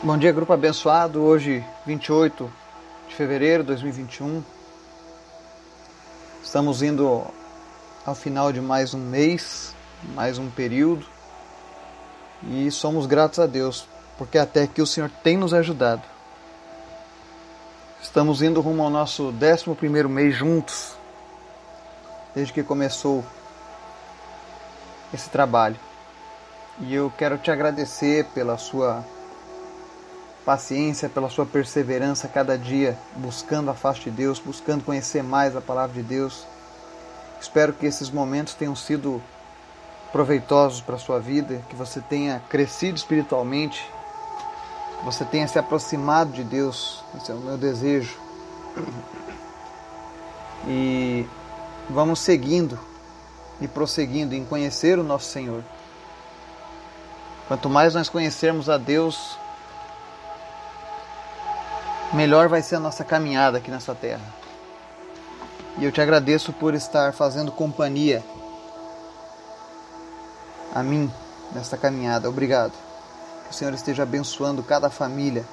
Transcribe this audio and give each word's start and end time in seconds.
Bom 0.00 0.16
dia, 0.16 0.30
grupo 0.30 0.52
abençoado. 0.52 1.24
Hoje, 1.24 1.64
28 1.84 2.48
de 3.08 3.14
fevereiro 3.16 3.64
de 3.64 3.66
2021. 3.70 4.44
Estamos 6.40 6.82
indo 6.82 7.26
ao 8.06 8.14
final 8.14 8.52
de 8.52 8.60
mais 8.60 8.94
um 8.94 9.00
mês, 9.00 9.74
mais 10.14 10.38
um 10.38 10.48
período. 10.50 11.04
E 12.44 12.70
somos 12.70 13.06
gratos 13.06 13.40
a 13.40 13.46
Deus, 13.46 13.88
porque 14.16 14.38
até 14.38 14.62
aqui 14.62 14.80
o 14.80 14.86
Senhor 14.86 15.10
tem 15.24 15.36
nos 15.36 15.52
ajudado. 15.52 16.02
Estamos 18.00 18.40
indo 18.40 18.60
rumo 18.60 18.84
ao 18.84 18.90
nosso 18.90 19.34
11 19.34 20.08
mês 20.08 20.32
juntos, 20.32 20.92
desde 22.36 22.52
que 22.52 22.62
começou 22.62 23.24
esse 25.12 25.28
trabalho. 25.28 25.76
E 26.82 26.94
eu 26.94 27.12
quero 27.18 27.36
te 27.36 27.50
agradecer 27.50 28.26
pela 28.26 28.56
sua 28.56 29.04
paciência, 30.48 31.10
pela 31.10 31.28
sua 31.28 31.44
perseverança 31.44 32.26
cada 32.26 32.56
dia, 32.56 32.96
buscando 33.16 33.70
a 33.70 33.74
face 33.74 34.00
de 34.00 34.10
Deus, 34.10 34.38
buscando 34.38 34.82
conhecer 34.82 35.22
mais 35.22 35.54
a 35.54 35.60
palavra 35.60 35.92
de 35.92 36.02
Deus. 36.02 36.46
Espero 37.38 37.74
que 37.74 37.84
esses 37.84 38.08
momentos 38.08 38.54
tenham 38.54 38.74
sido 38.74 39.22
proveitosos 40.10 40.80
para 40.80 40.94
a 40.94 40.98
sua 40.98 41.20
vida, 41.20 41.62
que 41.68 41.76
você 41.76 42.00
tenha 42.00 42.42
crescido 42.48 42.96
espiritualmente, 42.96 43.86
que 44.98 45.04
você 45.04 45.22
tenha 45.22 45.46
se 45.46 45.58
aproximado 45.58 46.32
de 46.32 46.42
Deus. 46.42 47.04
Esse 47.18 47.30
é 47.30 47.34
o 47.34 47.40
meu 47.40 47.58
desejo. 47.58 48.18
E 50.66 51.26
vamos 51.90 52.20
seguindo 52.20 52.78
e 53.60 53.68
prosseguindo 53.68 54.34
em 54.34 54.46
conhecer 54.46 54.98
o 54.98 55.04
nosso 55.04 55.26
Senhor. 55.26 55.62
Quanto 57.48 57.68
mais 57.68 57.92
nós 57.92 58.08
conhecermos 58.08 58.70
a 58.70 58.78
Deus, 58.78 59.36
melhor 62.18 62.48
vai 62.48 62.60
ser 62.62 62.74
a 62.74 62.80
nossa 62.80 63.04
caminhada 63.04 63.58
aqui 63.58 63.70
nessa 63.70 63.94
terra. 63.94 64.34
E 65.78 65.84
eu 65.84 65.92
te 65.92 66.00
agradeço 66.00 66.52
por 66.52 66.74
estar 66.74 67.12
fazendo 67.12 67.52
companhia 67.52 68.24
a 70.74 70.82
mim 70.82 71.08
nesta 71.54 71.76
caminhada. 71.76 72.28
Obrigado. 72.28 72.72
Que 73.44 73.52
o 73.52 73.54
Senhor 73.54 73.72
esteja 73.72 74.02
abençoando 74.02 74.64
cada 74.64 74.90
família, 74.90 75.46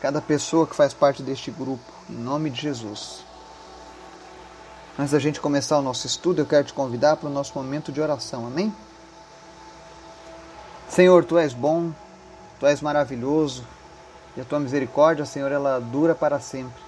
cada 0.00 0.20
pessoa 0.20 0.68
que 0.68 0.76
faz 0.76 0.94
parte 0.94 1.20
deste 1.20 1.50
grupo, 1.50 1.92
em 2.08 2.14
nome 2.14 2.48
de 2.48 2.60
Jesus. 2.60 3.24
Antes 4.96 5.10
da 5.10 5.18
gente 5.18 5.40
começar 5.40 5.78
o 5.78 5.82
nosso 5.82 6.06
estudo, 6.06 6.42
eu 6.42 6.46
quero 6.46 6.62
te 6.62 6.72
convidar 6.72 7.16
para 7.16 7.28
o 7.28 7.32
nosso 7.32 7.58
momento 7.58 7.90
de 7.90 8.00
oração. 8.00 8.46
Amém? 8.46 8.72
Senhor, 10.88 11.24
tu 11.24 11.36
és 11.38 11.52
bom, 11.52 11.90
tu 12.60 12.66
és 12.68 12.80
maravilhoso, 12.80 13.64
e 14.36 14.40
a 14.40 14.44
tua 14.44 14.58
misericórdia, 14.58 15.24
Senhor, 15.24 15.52
ela 15.52 15.78
dura 15.78 16.14
para 16.14 16.40
sempre. 16.40 16.80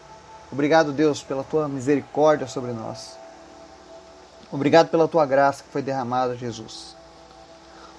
Obrigado, 0.50 0.92
Deus, 0.92 1.23
pela 1.23 1.45
tua 1.45 1.69
misericórdia 1.69 2.47
sobre 2.47 2.73
nós. 2.73 3.19
Obrigado 4.51 4.89
pela 4.89 5.09
tua 5.09 5.27
graça 5.27 5.62
que 5.62 5.69
foi 5.70 5.83
derramada, 5.83 6.36
Jesus. 6.36 6.95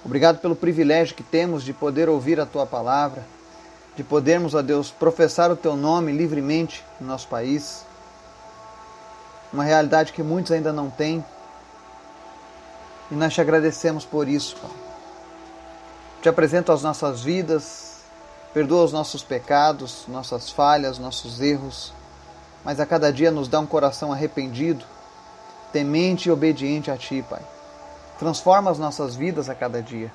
Obrigado 0.04 0.38
pelo 0.38 0.56
privilégio 0.56 1.14
que 1.14 1.22
temos 1.22 1.62
de 1.62 1.72
poder 1.72 2.08
ouvir 2.08 2.40
a 2.40 2.46
tua 2.46 2.64
palavra, 2.64 3.24
de 3.96 4.02
podermos, 4.02 4.54
a 4.54 4.62
Deus, 4.62 4.90
professar 4.90 5.50
o 5.50 5.56
teu 5.56 5.76
nome 5.76 6.12
livremente 6.12 6.84
no 7.00 7.06
nosso 7.06 7.28
país. 7.28 7.84
Uma 9.52 9.64
realidade 9.64 10.12
que 10.12 10.22
muitos 10.22 10.52
ainda 10.52 10.72
não 10.72 10.90
têm. 10.90 11.24
E 13.10 13.14
nós 13.14 13.34
te 13.34 13.40
agradecemos 13.40 14.04
por 14.04 14.28
isso, 14.28 14.56
Pai. 14.56 14.70
Te 16.22 16.28
apresento 16.28 16.72
as 16.72 16.82
nossas 16.82 17.22
vidas, 17.22 17.95
Perdoa 18.56 18.84
os 18.84 18.92
nossos 18.92 19.22
pecados, 19.22 20.06
nossas 20.08 20.50
falhas, 20.50 20.98
nossos 20.98 21.42
erros, 21.42 21.92
mas 22.64 22.80
a 22.80 22.86
cada 22.86 23.12
dia 23.12 23.30
nos 23.30 23.48
dá 23.48 23.60
um 23.60 23.66
coração 23.66 24.10
arrependido, 24.10 24.82
temente 25.74 26.30
e 26.30 26.32
obediente 26.32 26.90
a 26.90 26.96
Ti, 26.96 27.22
Pai. 27.28 27.42
Transforma 28.18 28.70
as 28.70 28.78
nossas 28.78 29.14
vidas 29.14 29.50
a 29.50 29.54
cada 29.54 29.82
dia. 29.82 30.10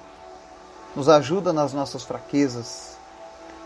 Nos 0.95 1.07
ajuda 1.07 1.53
nas 1.53 1.71
nossas 1.71 2.01
fraquezas. 2.01 2.97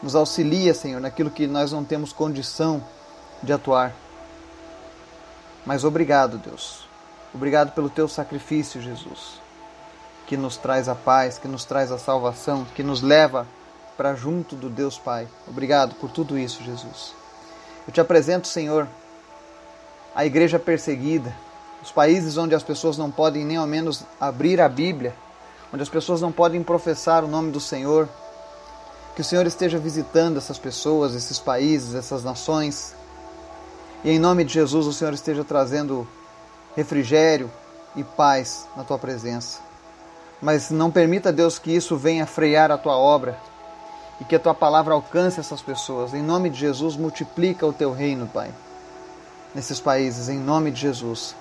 Nos 0.03 0.14
auxilia, 0.14 0.74
Senhor, 0.74 1.00
naquilo 1.00 1.31
que 1.31 1.47
nós 1.47 1.72
não 1.72 1.85
temos 1.85 2.12
condição 2.12 2.84
de 3.41 3.53
atuar. 3.53 3.94
Mas 5.66 5.85
obrigado, 5.85 6.38
Deus. 6.38 6.85
Obrigado 7.34 7.72
pelo 7.72 7.90
Teu 7.90 8.09
sacrifício, 8.09 8.81
Jesus, 8.81 9.40
que 10.28 10.35
nos 10.35 10.58
traz 10.58 10.90
a 10.90 10.96
paz, 10.96 11.38
que 11.38 11.47
nos 11.47 11.64
traz 11.64 11.94
a 11.94 11.97
salvação, 11.97 12.66
que 12.75 12.84
nos 12.84 13.02
leva 13.02 13.47
para 13.97 14.16
junto 14.16 14.56
do 14.56 14.69
Deus 14.69 14.97
Pai. 14.97 15.28
Obrigado 15.47 15.95
por 15.95 16.09
tudo 16.09 16.38
isso, 16.38 16.63
Jesus. 16.63 17.13
Eu 17.88 17.94
te 17.94 18.01
apresento, 18.01 18.47
Senhor, 18.47 18.88
a 20.13 20.25
igreja 20.25 20.57
perseguida, 20.57 21.35
os 21.83 21.91
países 21.91 22.38
onde 22.38 22.55
as 22.55 22.63
pessoas 22.63 22.97
não 22.97 23.11
podem 23.11 23.45
nem 23.45 23.57
ao 23.57 23.67
menos 23.67 24.03
abrir 24.19 24.59
a 24.59 24.67
Bíblia, 24.67 25.13
onde 25.72 25.84
as 25.84 25.89
pessoas 25.89 26.22
não 26.22 26.31
podem 26.31 26.63
professar 26.63 27.23
o 27.23 27.28
nome 27.28 27.51
do 27.51 27.59
Senhor. 27.59 28.09
Que 29.16 29.22
o 29.22 29.23
Senhor 29.23 29.45
esteja 29.45 29.78
visitando 29.78 30.38
essas 30.38 30.57
pessoas, 30.57 31.13
esses 31.16 31.39
países, 31.39 31.95
essas 31.95 32.23
nações. 32.23 32.94
E 34.03 34.11
em 34.11 34.19
nome 34.19 34.44
de 34.44 34.53
Jesus, 34.53 34.85
o 34.88 34.94
Senhor 34.94 35.13
esteja 35.13 35.44
trazendo 35.44 36.07
refrigério 36.75 37.50
e 37.95 38.03
paz 38.03 38.67
na 38.75 38.84
tua 38.84 38.97
presença. 38.97 39.59
Mas 40.41 40.69
não 40.69 40.91
permita, 40.91 41.31
Deus, 41.31 41.57
que 41.57 41.72
isso 41.72 41.95
venha 41.95 42.25
frear 42.25 42.72
a 42.72 42.78
tua 42.78 42.97
obra, 42.97 43.38
e 44.20 44.24
que 44.24 44.36
a 44.36 44.40
tua 44.40 44.53
palavra 44.53 44.94
alcance 44.94 45.40
essas 45.40 45.62
pessoas. 45.62 46.14
Em 46.14 46.22
nome 46.22 46.50
de 46.50 46.59
Jesus, 46.59 46.96
multiplica 46.96 47.66
o 47.66 47.74
teu 47.74 47.92
reino, 47.92 48.28
Pai, 48.28 48.50
nesses 49.53 49.80
países, 49.80 50.30
em 50.30 50.38
nome 50.38 50.72
de 50.72 50.81
Jesus. 50.81 51.36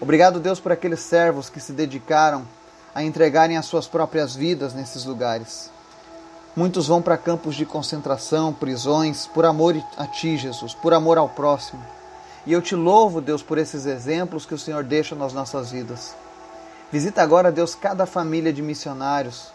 Obrigado, 0.00 0.38
Deus, 0.38 0.60
por 0.60 0.72
aqueles 0.72 1.00
servos 1.00 1.48
que 1.48 1.60
se 1.60 1.72
dedicaram 1.72 2.46
a 2.94 3.02
entregarem 3.02 3.56
as 3.56 3.66
suas 3.66 3.86
próprias 3.86 4.34
vidas 4.34 4.74
nesses 4.74 5.04
lugares. 5.04 5.70
Muitos 6.54 6.86
vão 6.86 7.02
para 7.02 7.18
campos 7.18 7.54
de 7.54 7.66
concentração, 7.66 8.52
prisões, 8.52 9.26
por 9.26 9.44
amor 9.44 9.76
a 9.98 10.06
Ti, 10.06 10.38
Jesus, 10.38 10.74
por 10.74 10.94
amor 10.94 11.18
ao 11.18 11.28
próximo. 11.28 11.82
E 12.46 12.52
eu 12.52 12.62
te 12.62 12.74
louvo, 12.74 13.20
Deus, 13.20 13.42
por 13.42 13.58
esses 13.58 13.84
exemplos 13.84 14.46
que 14.46 14.54
o 14.54 14.58
Senhor 14.58 14.82
deixa 14.84 15.14
nas 15.14 15.32
nossas 15.32 15.70
vidas. 15.70 16.14
Visita 16.90 17.20
agora, 17.20 17.52
Deus, 17.52 17.74
cada 17.74 18.06
família 18.06 18.52
de 18.52 18.62
missionários, 18.62 19.52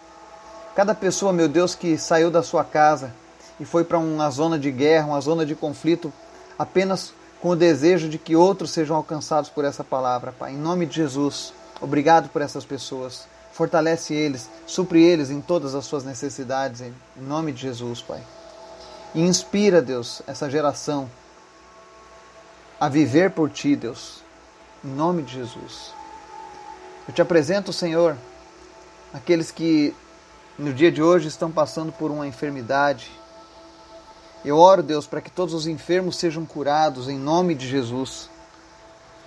Cada 0.76 0.96
pessoa, 0.96 1.34
meu 1.34 1.50
Deus, 1.50 1.76
que 1.76 1.98
saiu 1.98 2.32
da 2.32 2.42
sua 2.42 2.64
casa 2.64 3.14
e 3.60 3.66
foi 3.66 3.84
para 3.84 3.98
uma 3.98 4.30
zona 4.30 4.58
de 4.58 4.72
guerra, 4.72 5.08
uma 5.08 5.22
zona 5.22 5.46
de 5.46 5.54
conflito, 5.54 6.12
apenas 6.58 7.14
com 7.42 7.50
o 7.50 7.56
desejo 7.56 8.08
de 8.08 8.18
que 8.18 8.36
outros 8.36 8.72
sejam 8.72 8.96
alcançados 8.96 9.50
por 9.50 9.66
essa 9.66 9.84
palavra, 9.84 10.32
Pai. 10.32 10.54
Em 10.54 10.58
nome 10.58 10.86
de 10.86 10.96
Jesus, 10.96 11.54
obrigado 11.82 12.30
por 12.30 12.42
essas 12.42 12.64
pessoas. 12.64 13.28
Fortalece 13.52 14.14
eles, 14.14 14.50
supre 14.66 15.04
eles 15.04 15.30
em 15.30 15.42
todas 15.42 15.76
as 15.76 15.86
suas 15.86 16.06
necessidades, 16.06 16.82
em 16.82 16.94
nome 17.18 17.52
de 17.52 17.62
Jesus, 17.64 18.02
Pai. 18.02 18.22
E 19.14 19.22
inspira, 19.22 19.82
Deus, 19.82 20.22
essa 20.26 20.50
geração 20.50 21.10
a 22.80 22.88
viver 22.88 23.32
por 23.32 23.50
Ti, 23.50 23.76
Deus, 23.76 24.24
em 24.84 24.88
nome 24.88 25.22
de 25.22 25.34
Jesus. 25.34 25.94
Eu 27.08 27.14
te 27.14 27.22
apresento, 27.22 27.74
Senhor, 27.74 28.16
aqueles 29.14 29.52
que 29.52 29.94
no 30.62 30.72
dia 30.72 30.92
de 30.92 31.02
hoje 31.02 31.28
estão 31.28 31.52
passando 31.52 31.92
por 31.92 32.12
uma 32.12 32.28
enfermidade. 32.28 33.10
Eu 34.46 34.58
oro, 34.58 34.84
Deus, 34.84 35.08
para 35.08 35.20
que 35.20 35.32
todos 35.32 35.56
os 35.56 35.66
enfermos 35.66 36.18
sejam 36.18 36.46
curados 36.46 37.10
em 37.10 37.18
nome 37.18 37.56
de 37.56 37.68
Jesus. 37.68 38.30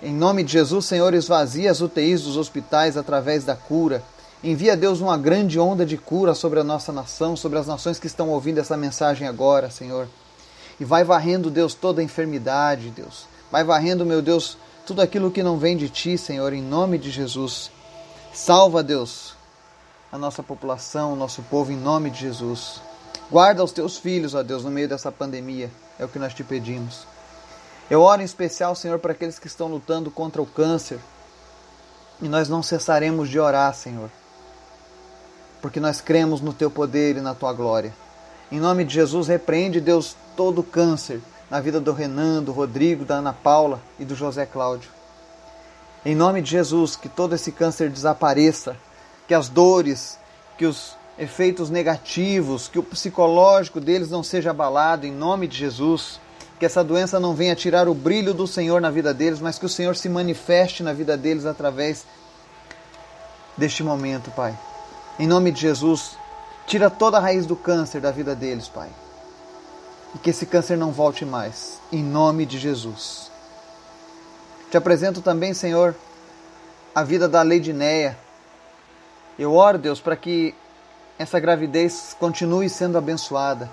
Em 0.01 0.13
nome 0.13 0.43
de 0.43 0.53
Jesus, 0.53 0.85
Senhor, 0.85 1.13
esvazia 1.13 1.69
as 1.69 1.81
UTIs 1.81 2.23
dos 2.23 2.37
hospitais 2.37 2.95
através 2.95 3.43
da 3.43 3.53
cura. 3.53 4.01
Envia, 4.41 4.77
Deus, 4.77 5.01
uma 5.01 5.17
grande 5.17 5.59
onda 5.59 5.85
de 5.85 5.97
cura 5.97 6.33
sobre 6.33 6.61
a 6.61 6.63
nossa 6.63 6.93
nação, 6.93 7.35
sobre 7.35 7.59
as 7.59 7.67
nações 7.67 7.99
que 7.99 8.07
estão 8.07 8.29
ouvindo 8.29 8.59
essa 8.59 8.77
mensagem 8.77 9.27
agora, 9.27 9.69
Senhor. 9.69 10.07
E 10.79 10.85
vai 10.85 11.03
varrendo, 11.03 11.49
Deus, 11.49 11.73
toda 11.73 11.99
a 11.99 12.03
enfermidade, 12.03 12.91
Deus. 12.91 13.27
Vai 13.51 13.63
varrendo, 13.63 14.05
meu 14.05 14.21
Deus, 14.21 14.57
tudo 14.85 15.01
aquilo 15.01 15.31
que 15.31 15.43
não 15.43 15.57
vem 15.57 15.75
de 15.75 15.89
Ti, 15.89 16.17
Senhor, 16.17 16.53
em 16.53 16.61
nome 16.61 16.97
de 16.97 17.11
Jesus. 17.11 17.71
Salva, 18.33 18.81
Deus, 18.81 19.34
a 20.15 20.17
nossa 20.17 20.41
população, 20.41 21.11
o 21.11 21.15
nosso 21.15 21.41
povo, 21.43 21.73
em 21.73 21.75
nome 21.75 22.09
de 22.09 22.21
Jesus. 22.21 22.81
Guarda 23.29 23.61
os 23.61 23.73
teus 23.73 23.97
filhos, 23.97 24.33
ó 24.33 24.41
Deus, 24.41 24.63
no 24.63 24.71
meio 24.71 24.87
dessa 24.87 25.11
pandemia, 25.11 25.69
é 25.99 26.05
o 26.05 26.07
que 26.07 26.17
nós 26.17 26.33
te 26.33 26.41
pedimos. 26.41 27.05
Eu 27.89 28.01
oro 28.01 28.21
em 28.21 28.25
especial, 28.25 28.73
Senhor, 28.75 28.97
para 28.97 29.11
aqueles 29.11 29.37
que 29.37 29.47
estão 29.47 29.67
lutando 29.67 30.09
contra 30.09 30.41
o 30.41 30.45
câncer. 30.45 30.99
E 32.21 32.29
nós 32.29 32.47
não 32.47 32.63
cessaremos 32.63 33.27
de 33.27 33.37
orar, 33.37 33.75
Senhor, 33.75 34.09
porque 35.61 35.81
nós 35.81 35.99
cremos 35.99 36.39
no 36.39 36.53
teu 36.53 36.71
poder 36.71 37.17
e 37.17 37.21
na 37.21 37.35
tua 37.35 37.51
glória. 37.51 37.93
Em 38.49 38.57
nome 38.57 38.85
de 38.85 38.93
Jesus, 38.93 39.27
repreende, 39.27 39.81
Deus, 39.81 40.15
todo 40.37 40.59
o 40.59 40.63
câncer 40.63 41.19
na 41.51 41.59
vida 41.59 41.81
do 41.81 41.91
Renan, 41.91 42.41
do 42.41 42.53
Rodrigo, 42.53 43.03
da 43.03 43.15
Ana 43.15 43.33
Paula 43.33 43.81
e 43.99 44.05
do 44.05 44.15
José 44.15 44.45
Cláudio. 44.45 44.89
Em 46.05 46.15
nome 46.15 46.41
de 46.41 46.51
Jesus, 46.51 46.95
que 46.95 47.09
todo 47.09 47.35
esse 47.35 47.51
câncer 47.51 47.89
desapareça 47.89 48.77
que 49.27 49.33
as 49.33 49.49
dores, 49.49 50.19
que 50.57 50.65
os 50.65 50.95
efeitos 51.17 51.69
negativos, 51.69 52.67
que 52.67 52.79
o 52.79 52.83
psicológico 52.83 53.79
deles 53.79 54.09
não 54.09 54.21
seja 54.21 54.51
abalado 54.51 55.05
em 55.05 55.11
nome 55.11 55.47
de 55.47 55.57
Jesus. 55.57 56.19
Que 56.59 56.65
essa 56.65 56.83
doença 56.83 57.19
não 57.19 57.33
venha 57.33 57.55
tirar 57.55 57.87
o 57.89 57.93
brilho 57.93 58.33
do 58.33 58.47
Senhor 58.47 58.79
na 58.79 58.89
vida 58.89 59.13
deles, 59.13 59.41
mas 59.41 59.59
que 59.59 59.65
o 59.65 59.69
Senhor 59.69 59.95
se 59.95 60.07
manifeste 60.07 60.83
na 60.83 60.93
vida 60.93 61.17
deles 61.17 61.45
através 61.45 62.05
deste 63.57 63.83
momento, 63.83 64.31
Pai. 64.31 64.57
Em 65.19 65.27
nome 65.27 65.51
de 65.51 65.61
Jesus, 65.61 66.17
tira 66.65 66.89
toda 66.89 67.17
a 67.17 67.19
raiz 67.19 67.45
do 67.45 67.55
câncer 67.55 67.99
da 67.99 68.11
vida 68.11 68.33
deles, 68.35 68.69
Pai. 68.69 68.89
E 70.13 70.17
que 70.17 70.29
esse 70.29 70.45
câncer 70.45 70.77
não 70.77 70.91
volte 70.91 71.25
mais. 71.25 71.79
Em 71.91 72.01
nome 72.01 72.45
de 72.45 72.57
Jesus. 72.57 73.29
Te 74.71 74.77
apresento 74.77 75.21
também, 75.21 75.53
Senhor, 75.53 75.93
a 76.93 77.03
vida 77.03 77.27
da 77.27 77.41
Leidineia. 77.41 78.17
Eu 79.37 79.53
oro, 79.53 79.77
Deus, 79.77 79.99
para 79.99 80.15
que 80.15 80.55
essa 81.19 81.39
gravidez 81.39 82.15
continue 82.17 82.69
sendo 82.69 82.97
abençoada. 82.97 83.69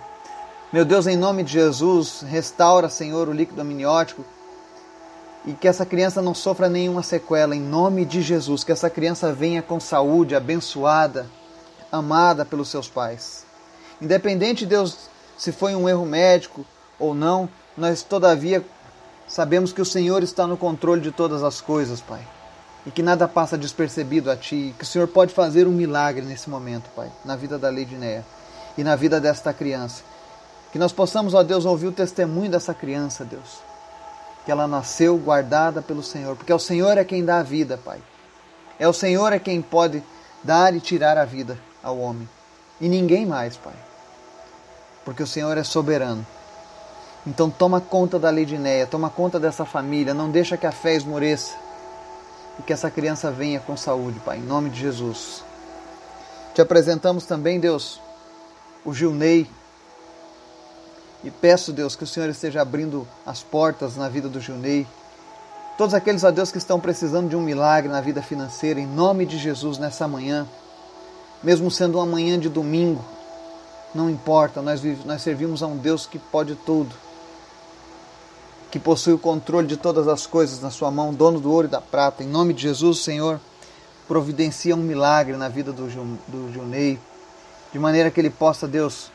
Meu 0.73 0.85
Deus, 0.85 1.07
em 1.07 1.17
nome 1.17 1.45
de 1.45 1.53
Jesus, 1.53 2.23
restaura, 2.23 2.89
Senhor, 2.89 3.29
o 3.29 3.33
líquido 3.33 3.61
amniótico 3.61 4.25
e 5.45 5.53
que 5.53 5.69
essa 5.69 5.87
criança 5.87 6.21
não 6.21 6.35
sofra 6.35 6.69
nenhuma 6.69 7.03
sequela, 7.03 7.55
em 7.55 7.61
nome 7.61 8.05
de 8.05 8.23
Jesus. 8.23 8.65
Que 8.65 8.73
essa 8.73 8.91
criança 8.91 9.33
venha 9.33 9.63
com 9.63 9.79
saúde, 9.79 10.35
abençoada, 10.35 11.27
amada 11.93 12.45
pelos 12.45 12.69
seus 12.69 12.89
pais. 12.89 13.45
Independente, 14.01 14.67
Deus, 14.67 15.11
se 15.39 15.53
foi 15.53 15.77
um 15.77 15.89
erro 15.89 16.07
médico 16.07 16.67
ou 16.99 17.15
não, 17.15 17.49
nós 17.77 18.03
todavia 18.03 18.65
sabemos 19.29 19.73
que 19.73 19.81
o 19.81 19.87
Senhor 19.87 20.25
está 20.25 20.45
no 20.45 20.57
controle 20.57 21.01
de 21.01 21.13
todas 21.13 21.45
as 21.45 21.61
coisas, 21.61 22.01
Pai 22.01 22.27
e 22.87 22.91
que 22.91 23.03
nada 23.03 23.29
passa 23.29 23.57
despercebido 23.57 24.31
a 24.31 24.37
Ti, 24.37 24.75
que 24.77 24.85
o 24.85 24.87
Senhor 24.87 25.07
pode 25.07 25.33
fazer 25.33 25.67
um 25.67 25.73
milagre 25.73 26.25
nesse 26.25 26.51
momento, 26.51 26.91
Pai, 26.95 27.11
na 27.25 27.37
vida 27.37 27.59
da 27.59 27.69
Leidinéia 27.69 28.25
e 28.77 28.83
na 28.83 28.97
vida 28.97 29.21
desta 29.21 29.53
criança. 29.53 30.03
Que 30.73 30.79
nós 30.79 30.93
possamos, 30.93 31.35
ó 31.35 31.43
Deus, 31.43 31.65
ouvir 31.65 31.89
o 31.89 31.93
testemunho 31.93 32.51
dessa 32.51 32.75
criança, 32.75 33.25
Deus. 33.25 33.61
Que 34.45 34.51
ela 34.51 34.67
nasceu 34.67 35.17
guardada 35.17 35.81
pelo 35.81 36.03
Senhor, 36.03 36.35
porque 36.35 36.51
é 36.51 36.55
o 36.55 36.59
Senhor 36.59 36.99
é 36.99 37.05
quem 37.05 37.25
dá 37.25 37.39
a 37.39 37.43
vida, 37.43 37.79
Pai. 37.79 38.01
É 38.79 38.89
o 38.89 38.93
Senhor 38.93 39.33
é 39.33 39.39
quem 39.39 39.63
pode 39.63 40.03
dar 40.43 40.75
e 40.75 40.81
tirar 40.81 41.17
a 41.17 41.25
vida 41.25 41.57
ao 41.83 41.99
homem. 41.99 42.29
E 42.81 42.89
ninguém 42.89 43.25
mais, 43.25 43.57
Pai. 43.57 43.75
Porque 45.05 45.23
o 45.23 45.27
Senhor 45.27 45.57
é 45.57 45.63
soberano. 45.63 46.27
Então 47.25 47.49
toma 47.49 47.81
conta 47.81 48.19
da 48.19 48.31
Leidinéia, 48.31 48.87
toma 48.87 49.09
conta 49.09 49.39
dessa 49.39 49.65
família, 49.65 50.13
não 50.13 50.29
deixa 50.29 50.57
que 50.57 50.67
a 50.67 50.73
fé 50.73 50.97
esmoreça 50.97 51.62
e 52.63 52.65
que 52.65 52.73
essa 52.73 52.91
criança 52.91 53.31
venha 53.31 53.59
com 53.59 53.77
saúde, 53.77 54.21
Pai, 54.21 54.39
em 54.39 54.43
nome 54.43 54.71
de 54.71 54.79
Jesus. 54.79 55.43
Te 56.55 56.63
apresentamos 56.63 57.27
também, 57.27 57.59
Deus, 57.59 58.01
o 58.85 58.95
Gilney. 58.95 59.51
E 61.25 61.31
peço, 61.31 61.73
Deus, 61.73 61.97
que 61.97 62.05
o 62.05 62.07
Senhor 62.07 62.29
esteja 62.29 62.63
abrindo 62.63 63.07
as 63.27 63.43
portas 63.43 63.97
na 63.97 64.09
vida 64.09 64.29
do 64.29 64.41
Gilney. 64.41 64.87
Todos 65.77 65.93
aqueles, 65.93 66.23
ó 66.23 66.31
Deus, 66.31 66.53
que 66.53 66.59
estão 66.59 66.79
precisando 66.79 67.29
de 67.29 67.35
um 67.35 67.41
milagre 67.41 67.91
na 67.91 68.01
vida 68.01 68.23
financeira, 68.23 68.79
em 68.79 68.87
nome 68.87 69.27
de 69.27 69.39
Jesus, 69.39 69.79
nessa 69.79 70.07
manhã, 70.07 70.47
mesmo 71.43 71.71
sendo 71.71 71.99
uma 71.99 72.07
manhã 72.07 72.39
de 72.39 72.49
domingo, 72.49 73.05
não 73.95 74.09
importa, 74.09 74.63
nós, 74.63 74.83
nós 75.05 75.21
servimos 75.23 75.63
a 75.63 75.67
um 75.67 75.77
Deus 75.77 76.07
que 76.07 76.19
pode 76.19 76.55
tudo 76.55 76.95
que 78.73 78.79
possui 78.79 79.13
o 79.13 79.19
controle 79.19 79.67
de 79.67 79.77
todas 79.77 80.09
as 80.09 80.27
coisas 80.27 80.63
na 80.63 80.71
sua 80.71 80.91
mão, 80.91 81.13
dono 81.13 81.39
do 81.39 81.53
ouro 81.53 81.67
e 81.67 81.71
da 81.71 81.81
prata. 81.81 82.25
Em 82.25 82.27
nome 82.27 82.55
de 82.55 82.63
Jesus, 82.63 83.01
Senhor, 83.01 83.39
providencia 84.09 84.75
um 84.75 84.79
milagre 84.79 85.37
na 85.37 85.47
vida 85.47 85.71
do, 85.73 85.87
do 86.27 86.51
Junei, 86.55 86.99
de 87.71 87.79
maneira 87.79 88.11
que 88.11 88.19
ele 88.19 88.31
possa, 88.31 88.67
Deus, 88.67 89.13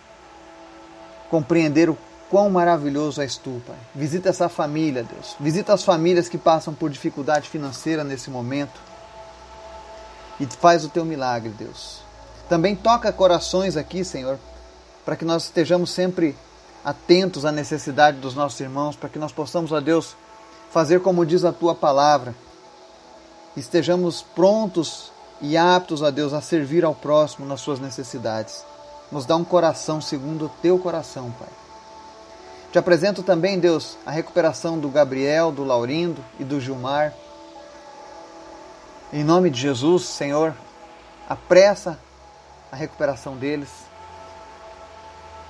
compreender 1.31 1.89
o 1.89 1.97
quão 2.29 2.51
maravilhoso 2.51 3.19
és 3.19 3.35
tu, 3.35 3.59
Pai. 3.65 3.75
Visita 3.95 4.29
essa 4.29 4.47
família, 4.47 5.01
Deus. 5.01 5.35
Visita 5.39 5.73
as 5.73 5.83
famílias 5.83 6.29
que 6.29 6.37
passam 6.37 6.71
por 6.71 6.91
dificuldade 6.91 7.49
financeira 7.49 8.03
nesse 8.03 8.29
momento. 8.29 8.79
E 10.39 10.45
faz 10.45 10.85
o 10.85 10.89
teu 10.89 11.03
milagre, 11.03 11.49
Deus. 11.49 12.01
Também 12.47 12.75
toca 12.75 13.11
corações 13.11 13.75
aqui, 13.75 14.03
Senhor, 14.03 14.37
para 15.03 15.15
que 15.15 15.25
nós 15.25 15.45
estejamos 15.45 15.89
sempre 15.89 16.35
atentos 16.87 17.43
à 17.43 17.51
necessidade 17.51 18.17
dos 18.17 18.33
nossos 18.33 18.57
irmãos, 18.61 18.95
para 18.95 19.09
que 19.09 19.19
nós 19.19 19.33
possamos, 19.33 19.73
ó 19.73 19.81
Deus, 19.81 20.15
fazer 20.71 21.01
como 21.01 21.25
diz 21.25 21.43
a 21.43 21.51
tua 21.51 21.75
palavra. 21.75 22.33
Estejamos 23.57 24.21
prontos 24.21 25.11
e 25.41 25.57
aptos, 25.57 26.01
ó 26.01 26.09
Deus, 26.09 26.31
a 26.31 26.39
servir 26.39 26.85
ao 26.85 26.95
próximo 26.95 27.45
nas 27.45 27.59
suas 27.59 27.81
necessidades. 27.81 28.63
Nos 29.11 29.25
dá 29.25 29.35
um 29.35 29.43
coração 29.43 29.99
segundo 29.99 30.45
o 30.45 30.51
teu 30.61 30.79
coração, 30.79 31.29
Pai. 31.37 31.49
Te 32.71 32.79
apresento 32.79 33.21
também, 33.21 33.59
Deus, 33.59 33.97
a 34.05 34.11
recuperação 34.11 34.79
do 34.79 34.87
Gabriel, 34.87 35.51
do 35.51 35.65
Laurindo 35.65 36.23
e 36.39 36.45
do 36.45 36.57
Gilmar. 36.57 37.13
Em 39.11 39.25
nome 39.25 39.49
de 39.49 39.59
Jesus, 39.59 40.05
Senhor, 40.05 40.53
apressa 41.27 41.99
a 42.71 42.77
recuperação 42.77 43.35
deles 43.35 43.86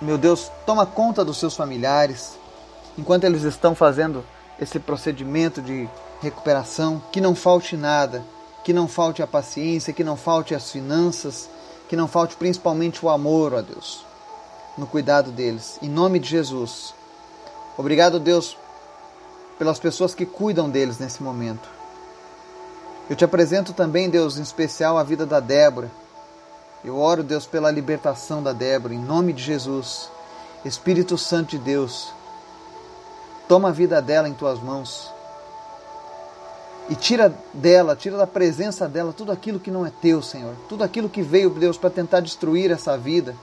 meu 0.01 0.17
Deus, 0.17 0.51
toma 0.65 0.85
conta 0.85 1.25
dos 1.25 1.38
seus 1.38 1.55
familiares, 1.55 2.38
enquanto 2.97 3.23
eles 3.23 3.44
estão 3.44 3.73
fazendo 3.73 4.23
esse 4.59 4.79
procedimento 4.79 5.61
de 5.61 5.89
recuperação, 6.21 7.01
que 7.11 7.19
não 7.19 7.35
falte 7.35 7.75
nada, 7.75 8.23
que 8.63 8.73
não 8.73 8.88
falte 8.88 9.23
a 9.23 9.27
paciência, 9.27 9.94
que 9.94 10.03
não 10.03 10.15
falte 10.15 10.53
as 10.53 10.71
finanças, 10.71 11.49
que 11.89 11.95
não 11.95 12.07
falte 12.07 12.35
principalmente 12.35 13.03
o 13.03 13.09
amor, 13.09 13.53
ó 13.53 13.61
Deus, 13.61 14.05
no 14.77 14.85
cuidado 14.85 15.31
deles. 15.31 15.79
Em 15.81 15.89
nome 15.89 16.19
de 16.19 16.29
Jesus. 16.29 16.94
Obrigado, 17.77 18.19
Deus, 18.19 18.57
pelas 19.57 19.79
pessoas 19.79 20.13
que 20.13 20.25
cuidam 20.25 20.69
deles 20.69 20.99
nesse 20.99 21.23
momento. 21.23 21.69
Eu 23.09 23.15
te 23.15 23.25
apresento 23.25 23.73
também, 23.73 24.09
Deus, 24.09 24.38
em 24.38 24.41
especial 24.41 24.97
a 24.97 25.03
vida 25.03 25.25
da 25.25 25.39
Débora 25.39 25.89
eu 26.83 26.97
oro, 26.97 27.24
Deus, 27.24 27.45
pela 27.45 27.71
libertação 27.71 28.41
da 28.41 28.53
Débora, 28.53 28.94
em 28.94 29.00
nome 29.00 29.33
de 29.33 29.44
Jesus. 29.44 30.09
Espírito 30.65 31.18
Santo 31.18 31.51
de 31.51 31.59
Deus, 31.59 32.12
toma 33.47 33.69
a 33.69 33.71
vida 33.71 34.01
dela 34.01 34.27
em 34.27 34.33
tuas 34.33 34.59
mãos. 34.59 35.12
E 36.89 36.95
tira 36.95 37.33
dela, 37.53 37.95
tira 37.95 38.18
da 38.18 38.27
presença 38.27 38.88
dela 38.88 39.13
tudo 39.13 39.31
aquilo 39.31 39.59
que 39.59 39.71
não 39.71 39.85
é 39.85 39.91
teu, 40.01 40.21
Senhor. 40.21 40.56
Tudo 40.69 40.83
aquilo 40.83 41.09
que 41.09 41.21
veio, 41.21 41.50
Deus, 41.50 41.77
para 41.77 41.89
tentar 41.89 42.21
destruir 42.21 42.71
essa 42.71 42.97
vida. 42.97 43.35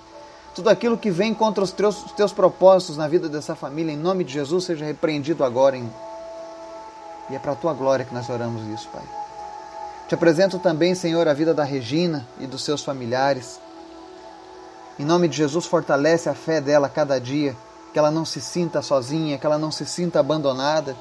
Tudo 0.54 0.70
aquilo 0.70 0.96
que 0.96 1.10
vem 1.10 1.34
contra 1.34 1.62
os 1.62 1.72
teus, 1.72 2.04
os 2.04 2.12
teus 2.12 2.32
propósitos 2.32 2.97
na 2.97 3.09
vida 3.09 3.28
dessa 3.28 3.54
família, 3.54 3.92
em 3.92 3.97
nome 3.97 4.25
de 4.25 4.32
Jesus, 4.32 4.64
seja 4.64 4.85
repreendido 4.85 5.44
agora. 5.44 5.76
Em... 5.76 5.90
E 7.30 7.35
é 7.35 7.38
para 7.38 7.52
a 7.52 7.56
tua 7.56 7.75
glória 7.75 8.04
que 8.04 8.14
nós 8.14 8.28
oramos 8.30 8.62
isso, 8.68 8.88
Pai. 8.88 9.24
Te 10.08 10.14
apresento 10.14 10.58
também, 10.58 10.94
Senhor, 10.94 11.26
a 11.26 11.32
vida 11.32 11.54
da 11.54 11.64
Regina 11.64 12.26
e 12.38 12.46
dos 12.46 12.62
seus 12.62 12.84
familiares. 12.84 13.58
Em 14.99 15.04
nome 15.04 15.28
de 15.28 15.37
Jesus, 15.37 15.64
fortalece 15.64 16.28
a 16.28 16.34
fé 16.34 16.61
dela 16.61 16.88
cada 16.88 17.18
dia, 17.18 17.56
que 17.92 17.99
ela 17.99 18.11
não 18.11 18.25
se 18.25 18.40
sinta 18.40 18.82
sozinha, 18.82 19.38
que 19.38 19.46
ela 19.46 19.56
não 19.56 19.73
se 19.73 19.87
sinta 19.87 20.20
abandonada, 20.20 20.94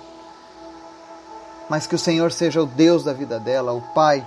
mas 1.70 1.86
que 1.86 1.96
o 1.96 2.00
Senhor 2.00 2.32
seja 2.32 2.62
o 2.62 2.66
Deus 2.66 3.04
da 3.04 3.14
vida 3.14 3.40
dela, 3.40 3.74
o 3.74 3.82
Pai, 3.94 4.26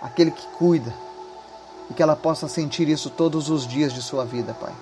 aquele 0.00 0.30
que 0.30 0.46
cuida, 0.58 0.94
e 1.90 1.94
que 1.94 2.02
ela 2.02 2.14
possa 2.14 2.46
sentir 2.48 2.88
isso 2.88 3.10
todos 3.10 3.50
os 3.50 3.66
dias 3.66 3.92
de 3.92 4.02
sua 4.02 4.24
vida, 4.24 4.54
Pai, 4.54 4.72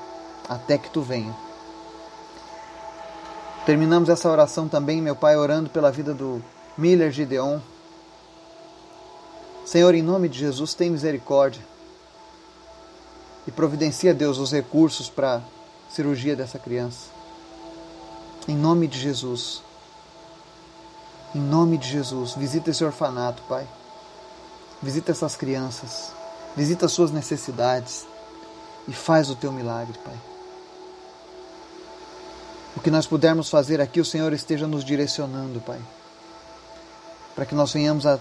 até 0.49 0.77
que 0.77 0.91
tu 0.91 1.01
venha. 1.01 1.35
Terminamos 3.65 4.09
essa 4.09 4.29
oração 4.29 4.69
também, 4.69 5.01
meu 5.01 5.17
Pai, 5.17 5.37
orando 5.37 5.71
pela 5.71 5.91
vida 5.91 6.13
do 6.13 6.43
Miller 6.77 7.11
Gideon, 7.11 7.61
Senhor, 9.73 9.95
em 9.95 10.03
nome 10.03 10.29
de 10.29 10.39
Jesus, 10.39 10.75
tem 10.75 10.91
misericórdia 10.91 11.63
e 13.47 13.51
providencia, 13.51 14.13
Deus, 14.13 14.37
os 14.37 14.53
recursos 14.53 15.09
para 15.09 15.37
a 15.37 15.41
cirurgia 15.91 16.37
dessa 16.37 16.59
criança. 16.59 17.07
Em 18.47 18.55
nome 18.55 18.87
de 18.87 19.01
Jesus. 19.01 19.63
Em 21.35 21.41
nome 21.41 21.79
de 21.79 21.89
Jesus, 21.89 22.35
visita 22.35 22.69
esse 22.69 22.85
orfanato, 22.85 23.43
Pai. 23.49 23.67
Visita 24.83 25.11
essas 25.11 25.37
crianças. 25.37 26.13
Visita 26.55 26.85
as 26.85 26.93
suas 26.93 27.11
necessidades 27.11 28.07
e 28.87 28.93
faz 28.93 29.31
o 29.31 29.37
teu 29.37 29.51
milagre, 29.51 29.99
Pai. 30.05 30.21
O 32.77 32.81
que 32.83 32.91
nós 32.91 33.07
pudermos 33.07 33.49
fazer 33.49 33.81
aqui, 33.81 34.03
o 34.03 34.05
Senhor 34.05 34.35
esteja 34.35 34.67
nos 34.67 34.85
direcionando, 34.85 35.63
Pai. 35.63 35.81
Para 37.35 37.47
que 37.47 37.55
nós 37.55 37.73
venhamos 37.73 38.05
a 38.05 38.21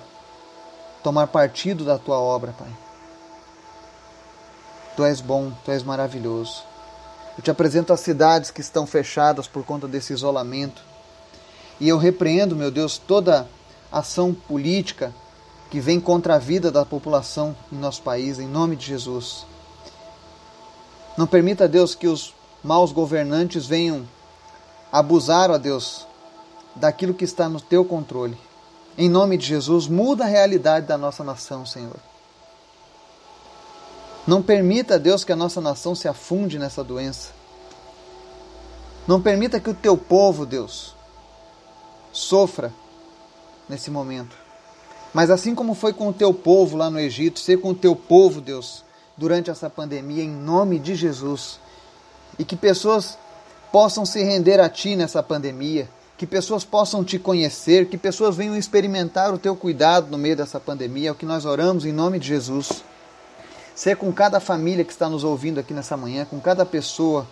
tomar 1.03 1.27
partido 1.27 1.83
da 1.83 1.97
tua 1.97 2.19
obra, 2.19 2.53
Pai. 2.57 2.69
Tu 4.95 5.03
és 5.03 5.21
bom, 5.21 5.51
tu 5.63 5.71
és 5.71 5.83
maravilhoso. 5.83 6.63
Eu 7.37 7.43
te 7.43 7.49
apresento 7.49 7.93
as 7.93 8.01
cidades 8.01 8.51
que 8.51 8.61
estão 8.61 8.85
fechadas 8.85 9.47
por 9.47 9.63
conta 9.63 9.87
desse 9.87 10.13
isolamento. 10.13 10.81
E 11.79 11.87
eu 11.87 11.97
repreendo, 11.97 12.55
meu 12.55 12.69
Deus, 12.69 12.97
toda 12.97 13.47
ação 13.91 14.33
política 14.33 15.13
que 15.69 15.79
vem 15.79 15.99
contra 15.99 16.35
a 16.35 16.37
vida 16.37 16.69
da 16.69 16.85
população 16.85 17.55
em 17.71 17.77
nosso 17.77 18.01
país, 18.01 18.37
em 18.37 18.47
nome 18.47 18.75
de 18.75 18.85
Jesus. 18.85 19.45
Não 21.17 21.25
permita, 21.25 21.67
Deus, 21.67 21.95
que 21.95 22.07
os 22.07 22.33
maus 22.63 22.91
governantes 22.91 23.65
venham 23.65 24.07
abusar, 24.91 25.49
ó 25.49 25.57
Deus, 25.57 26.05
daquilo 26.75 27.13
que 27.13 27.23
está 27.23 27.47
no 27.47 27.59
teu 27.59 27.85
controle. 27.85 28.37
Em 28.97 29.09
nome 29.09 29.37
de 29.37 29.45
Jesus, 29.45 29.87
muda 29.87 30.25
a 30.25 30.27
realidade 30.27 30.85
da 30.85 30.97
nossa 30.97 31.23
nação, 31.23 31.65
Senhor. 31.65 31.97
Não 34.27 34.41
permita, 34.41 34.99
Deus, 34.99 35.23
que 35.23 35.31
a 35.31 35.35
nossa 35.35 35.59
nação 35.59 35.95
se 35.95 36.07
afunde 36.07 36.59
nessa 36.59 36.83
doença. 36.83 37.31
Não 39.07 39.21
permita 39.21 39.59
que 39.59 39.69
o 39.69 39.73
teu 39.73 39.97
povo, 39.97 40.45
Deus, 40.45 40.95
sofra 42.11 42.71
nesse 43.67 43.89
momento. 43.89 44.35
Mas 45.13 45.29
assim 45.29 45.55
como 45.55 45.73
foi 45.73 45.91
com 45.91 46.09
o 46.09 46.13
teu 46.13 46.33
povo 46.33 46.77
lá 46.77 46.89
no 46.89 46.99
Egito, 46.99 47.39
ser 47.39 47.59
com 47.59 47.69
o 47.71 47.75
teu 47.75 47.95
povo, 47.95 48.39
Deus, 48.39 48.83
durante 49.17 49.49
essa 49.49 49.69
pandemia, 49.69 50.23
em 50.23 50.29
nome 50.29 50.77
de 50.77 50.95
Jesus. 50.95 51.59
E 52.37 52.45
que 52.45 52.55
pessoas 52.55 53.17
possam 53.71 54.05
se 54.05 54.23
render 54.23 54.59
a 54.59 54.69
Ti 54.69 54.95
nessa 54.95 55.23
pandemia, 55.23 55.89
que 56.21 56.27
pessoas 56.27 56.63
possam 56.63 57.03
Te 57.03 57.17
conhecer, 57.17 57.87
que 57.87 57.97
pessoas 57.97 58.35
venham 58.35 58.55
experimentar 58.55 59.33
o 59.33 59.39
Teu 59.39 59.55
cuidado 59.55 60.11
no 60.11 60.19
meio 60.19 60.37
dessa 60.37 60.59
pandemia, 60.59 61.09
é 61.09 61.11
o 61.11 61.15
que 61.15 61.25
nós 61.25 61.45
oramos 61.45 61.83
em 61.83 61.91
nome 61.91 62.19
de 62.19 62.27
Jesus. 62.27 62.83
Ser 63.73 63.97
com 63.97 64.13
cada 64.13 64.39
família 64.39 64.85
que 64.85 64.91
está 64.91 65.09
nos 65.09 65.23
ouvindo 65.23 65.59
aqui 65.59 65.73
nessa 65.73 65.97
manhã, 65.97 66.23
com 66.23 66.39
cada 66.39 66.63
pessoa, 66.63 67.27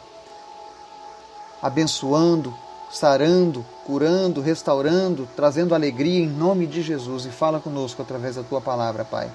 abençoando, 1.61 2.51
sarando, 2.91 3.63
curando, 3.85 4.41
restaurando, 4.41 5.29
trazendo 5.35 5.75
alegria 5.75 6.21
em 6.21 6.27
nome 6.27 6.65
de 6.65 6.81
Jesus 6.81 7.27
e 7.27 7.29
fala 7.29 7.59
conosco 7.59 8.01
através 8.01 8.37
da 8.37 8.41
tua 8.41 8.59
palavra, 8.59 9.05
Pai. 9.05 9.29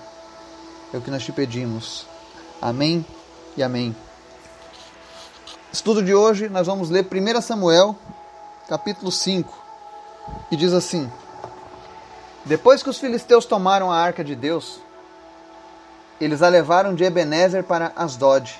É 0.93 0.97
o 0.97 1.01
que 1.01 1.13
nós 1.13 1.23
te 1.23 1.31
pedimos. 1.31 2.07
Amém 2.61 3.07
e 3.57 3.63
amém. 3.63 3.95
Estudo 5.73 6.03
de 6.03 6.13
hoje, 6.13 6.49
nós 6.49 6.67
vamos 6.67 6.91
ler 6.91 7.07
1 7.07 7.41
Samuel, 7.41 7.97
capítulo 8.69 9.13
5, 9.13 9.53
que 10.49 10.57
diz 10.57 10.73
assim: 10.73 11.11
Depois 12.45 12.83
que 12.83 12.89
os 12.89 12.99
filisteus 12.99 13.45
tomaram 13.45 13.91
a 13.93 13.99
arca 13.99 14.25
de 14.25 14.35
Deus, 14.35 14.81
eles 16.21 16.43
a 16.43 16.49
levaram 16.49 16.95
de 16.95 17.05
Ebenezer 17.05 17.65
para 17.65 17.93
Asdod 17.95 18.55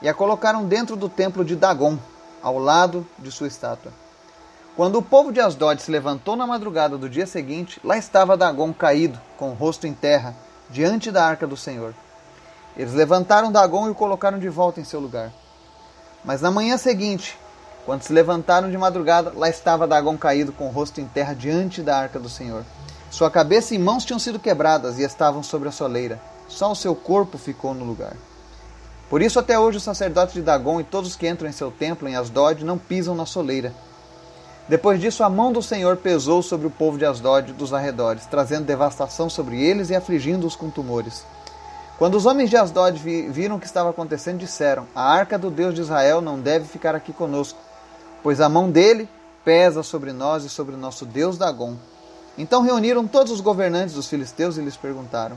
e 0.00 0.08
a 0.08 0.14
colocaram 0.14 0.64
dentro 0.64 0.94
do 0.94 1.08
templo 1.08 1.44
de 1.44 1.56
Dagon, 1.56 1.98
ao 2.42 2.58
lado 2.58 3.06
de 3.18 3.32
sua 3.32 3.48
estátua. 3.48 3.92
Quando 4.76 4.98
o 4.98 5.02
povo 5.02 5.32
de 5.32 5.40
Asdod 5.40 5.80
se 5.80 5.90
levantou 5.90 6.36
na 6.36 6.46
madrugada 6.46 6.98
do 6.98 7.08
dia 7.08 7.26
seguinte, 7.26 7.80
lá 7.82 7.96
estava 7.96 8.36
Dagon 8.36 8.72
caído, 8.74 9.18
com 9.38 9.50
o 9.50 9.54
rosto 9.54 9.86
em 9.86 9.94
terra, 9.94 10.36
diante 10.68 11.10
da 11.10 11.24
arca 11.24 11.46
do 11.46 11.56
Senhor. 11.56 11.94
Eles 12.76 12.92
levantaram 12.92 13.50
Dagon 13.50 13.88
e 13.88 13.90
o 13.90 13.94
colocaram 13.94 14.38
de 14.38 14.50
volta 14.50 14.78
em 14.78 14.84
seu 14.84 15.00
lugar. 15.00 15.32
Mas 16.22 16.42
na 16.42 16.50
manhã 16.50 16.76
seguinte, 16.76 17.38
quando 17.86 18.02
se 18.02 18.12
levantaram 18.12 18.68
de 18.68 18.76
madrugada, 18.76 19.32
lá 19.34 19.48
estava 19.48 19.86
Dagon 19.86 20.18
caído 20.18 20.50
com 20.50 20.66
o 20.66 20.70
rosto 20.70 21.00
em 21.00 21.06
terra 21.06 21.32
diante 21.32 21.80
da 21.80 21.96
arca 21.96 22.18
do 22.18 22.28
Senhor. 22.28 22.64
Sua 23.12 23.30
cabeça 23.30 23.76
e 23.76 23.78
mãos 23.78 24.04
tinham 24.04 24.18
sido 24.18 24.40
quebradas 24.40 24.98
e 24.98 25.04
estavam 25.04 25.40
sobre 25.40 25.68
a 25.68 25.72
soleira. 25.72 26.20
Só 26.48 26.72
o 26.72 26.76
seu 26.76 26.96
corpo 26.96 27.38
ficou 27.38 27.72
no 27.72 27.84
lugar. 27.84 28.14
Por 29.08 29.22
isso 29.22 29.38
até 29.38 29.56
hoje 29.56 29.78
os 29.78 29.84
sacerdotes 29.84 30.34
de 30.34 30.42
Dagon 30.42 30.80
e 30.80 30.84
todos 30.84 31.10
os 31.10 31.16
que 31.16 31.28
entram 31.28 31.48
em 31.48 31.52
seu 31.52 31.70
templo 31.70 32.08
em 32.08 32.16
Asdod 32.16 32.64
não 32.64 32.76
pisam 32.76 33.14
na 33.14 33.24
soleira. 33.24 33.72
Depois 34.68 35.00
disso 35.00 35.22
a 35.22 35.30
mão 35.30 35.52
do 35.52 35.62
Senhor 35.62 35.96
pesou 35.96 36.42
sobre 36.42 36.66
o 36.66 36.70
povo 36.70 36.98
de 36.98 37.06
Asdod 37.06 37.52
dos 37.52 37.72
arredores, 37.72 38.26
trazendo 38.26 38.66
devastação 38.66 39.30
sobre 39.30 39.62
eles 39.62 39.90
e 39.90 39.94
afligindo-os 39.94 40.56
com 40.56 40.68
tumores. 40.68 41.24
Quando 41.98 42.16
os 42.16 42.26
homens 42.26 42.50
de 42.50 42.56
Asdod 42.56 42.98
viram 43.30 43.56
o 43.56 43.60
que 43.60 43.66
estava 43.66 43.90
acontecendo, 43.90 44.38
disseram: 44.38 44.88
A 44.92 45.08
arca 45.08 45.38
do 45.38 45.52
Deus 45.52 45.72
de 45.72 45.82
Israel 45.82 46.20
não 46.20 46.38
deve 46.38 46.66
ficar 46.66 46.96
aqui 46.96 47.12
conosco, 47.12 47.58
pois 48.26 48.40
a 48.40 48.48
mão 48.48 48.68
dele 48.68 49.08
pesa 49.44 49.84
sobre 49.84 50.12
nós 50.12 50.42
e 50.42 50.48
sobre 50.48 50.74
o 50.74 50.76
nosso 50.76 51.06
Deus 51.06 51.38
Dagon. 51.38 51.76
Então 52.36 52.60
reuniram 52.60 53.06
todos 53.06 53.30
os 53.30 53.40
governantes 53.40 53.94
dos 53.94 54.08
filisteus 54.08 54.56
e 54.56 54.60
lhes 54.60 54.76
perguntaram: 54.76 55.36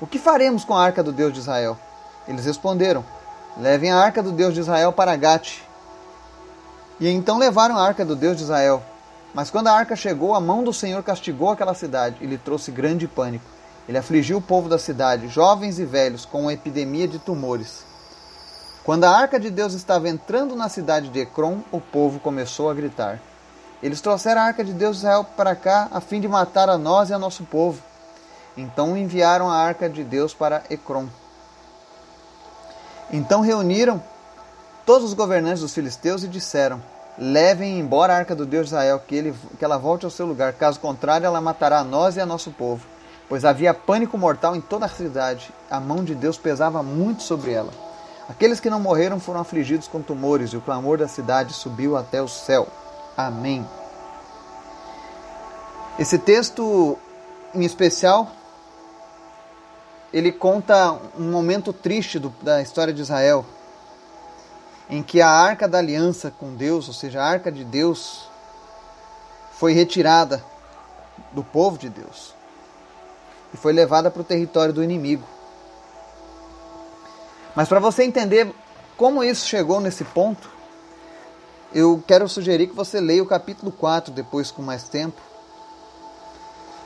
O 0.00 0.06
que 0.08 0.18
faremos 0.18 0.64
com 0.64 0.74
a 0.74 0.82
arca 0.82 1.00
do 1.00 1.12
Deus 1.12 1.32
de 1.32 1.38
Israel? 1.38 1.78
Eles 2.26 2.44
responderam: 2.44 3.04
Levem 3.56 3.92
a 3.92 3.98
arca 3.98 4.20
do 4.20 4.32
Deus 4.32 4.52
de 4.52 4.58
Israel 4.58 4.92
para 4.92 5.14
Gate. 5.14 5.60
E 6.98 7.08
então 7.08 7.38
levaram 7.38 7.76
a 7.76 7.86
arca 7.86 8.04
do 8.04 8.16
Deus 8.16 8.36
de 8.36 8.42
Israel. 8.42 8.82
Mas 9.32 9.48
quando 9.48 9.68
a 9.68 9.72
arca 9.72 9.94
chegou, 9.94 10.34
a 10.34 10.40
mão 10.40 10.64
do 10.64 10.72
Senhor 10.72 11.04
castigou 11.04 11.50
aquela 11.50 11.72
cidade 11.72 12.16
e 12.20 12.26
lhe 12.26 12.36
trouxe 12.36 12.72
grande 12.72 13.06
pânico. 13.06 13.44
Ele 13.88 13.96
afligiu 13.96 14.38
o 14.38 14.42
povo 14.42 14.68
da 14.68 14.76
cidade, 14.76 15.28
jovens 15.28 15.78
e 15.78 15.84
velhos, 15.84 16.24
com 16.24 16.40
uma 16.40 16.52
epidemia 16.52 17.06
de 17.06 17.20
tumores. 17.20 17.93
Quando 18.84 19.04
a 19.04 19.10
arca 19.10 19.40
de 19.40 19.50
Deus 19.50 19.72
estava 19.72 20.10
entrando 20.10 20.54
na 20.54 20.68
cidade 20.68 21.08
de 21.08 21.20
Ecrom, 21.20 21.60
o 21.72 21.80
povo 21.80 22.20
começou 22.20 22.68
a 22.68 22.74
gritar. 22.74 23.18
Eles 23.82 24.02
trouxeram 24.02 24.42
a 24.42 24.44
arca 24.44 24.62
de 24.62 24.74
Deus 24.74 24.96
de 24.96 25.02
Israel 25.02 25.24
para 25.24 25.56
cá 25.56 25.88
a 25.90 26.02
fim 26.02 26.20
de 26.20 26.28
matar 26.28 26.68
a 26.68 26.76
nós 26.76 27.08
e 27.08 27.14
a 27.14 27.18
nosso 27.18 27.44
povo. 27.44 27.82
Então 28.54 28.94
enviaram 28.94 29.50
a 29.50 29.56
arca 29.56 29.88
de 29.88 30.04
Deus 30.04 30.34
para 30.34 30.62
Ecrom. 30.68 31.06
Então 33.10 33.40
reuniram 33.40 34.02
todos 34.84 35.08
os 35.08 35.14
governantes 35.14 35.62
dos 35.62 35.72
filisteus 35.72 36.22
e 36.22 36.28
disseram: 36.28 36.80
Levem 37.16 37.78
embora 37.78 38.12
a 38.12 38.18
arca 38.18 38.34
do 38.34 38.44
Deus 38.44 38.66
de 38.66 38.74
Israel, 38.74 39.02
que, 39.06 39.14
ele, 39.14 39.34
que 39.58 39.64
ela 39.64 39.78
volte 39.78 40.04
ao 40.04 40.10
seu 40.10 40.26
lugar. 40.26 40.52
Caso 40.52 40.78
contrário, 40.78 41.26
ela 41.26 41.40
matará 41.40 41.78
a 41.78 41.84
nós 41.84 42.16
e 42.16 42.20
a 42.20 42.26
nosso 42.26 42.50
povo 42.50 42.86
pois 43.26 43.42
havia 43.44 43.72
pânico 43.72 44.18
mortal 44.18 44.54
em 44.54 44.60
toda 44.60 44.84
a 44.84 44.88
cidade. 44.88 45.50
A 45.70 45.80
mão 45.80 46.04
de 46.04 46.14
Deus 46.14 46.36
pesava 46.36 46.82
muito 46.82 47.22
sobre 47.22 47.52
ela. 47.52 47.72
Aqueles 48.28 48.58
que 48.58 48.70
não 48.70 48.80
morreram 48.80 49.20
foram 49.20 49.40
afligidos 49.40 49.86
com 49.86 50.00
tumores, 50.00 50.50
e 50.50 50.56
o 50.56 50.60
clamor 50.60 50.98
da 50.98 51.08
cidade 51.08 51.52
subiu 51.52 51.96
até 51.96 52.22
o 52.22 52.28
céu. 52.28 52.66
Amém. 53.16 53.66
Esse 55.98 56.18
texto, 56.18 56.98
em 57.54 57.64
especial, 57.64 58.30
ele 60.12 60.32
conta 60.32 60.98
um 61.18 61.30
momento 61.30 61.72
triste 61.72 62.18
do, 62.18 62.30
da 62.40 62.62
história 62.62 62.92
de 62.92 63.02
Israel, 63.02 63.44
em 64.88 65.02
que 65.02 65.20
a 65.20 65.28
arca 65.28 65.68
da 65.68 65.78
aliança 65.78 66.30
com 66.30 66.54
Deus, 66.54 66.88
ou 66.88 66.94
seja, 66.94 67.22
a 67.22 67.26
arca 67.26 67.52
de 67.52 67.64
Deus, 67.64 68.28
foi 69.52 69.72
retirada 69.72 70.42
do 71.32 71.44
povo 71.44 71.78
de 71.78 71.88
Deus 71.88 72.34
e 73.52 73.56
foi 73.56 73.72
levada 73.72 74.10
para 74.10 74.20
o 74.20 74.24
território 74.24 74.74
do 74.74 74.82
inimigo. 74.82 75.24
Mas 77.54 77.68
para 77.68 77.80
você 77.80 78.04
entender 78.04 78.52
como 78.96 79.22
isso 79.22 79.46
chegou 79.46 79.80
nesse 79.80 80.04
ponto, 80.04 80.48
eu 81.72 82.02
quero 82.06 82.28
sugerir 82.28 82.68
que 82.68 82.74
você 82.74 83.00
leia 83.00 83.22
o 83.22 83.26
capítulo 83.26 83.72
4 83.72 84.12
depois 84.12 84.50
com 84.50 84.62
mais 84.62 84.84
tempo. 84.88 85.20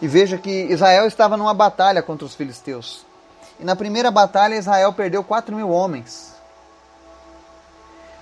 E 0.00 0.06
veja 0.06 0.38
que 0.38 0.50
Israel 0.70 1.06
estava 1.06 1.36
numa 1.36 1.52
batalha 1.52 2.02
contra 2.02 2.24
os 2.24 2.34
filisteus. 2.34 3.04
E 3.58 3.64
na 3.64 3.74
primeira 3.74 4.10
batalha 4.10 4.54
Israel 4.54 4.92
perdeu 4.92 5.24
4 5.24 5.54
mil 5.54 5.70
homens. 5.70 6.34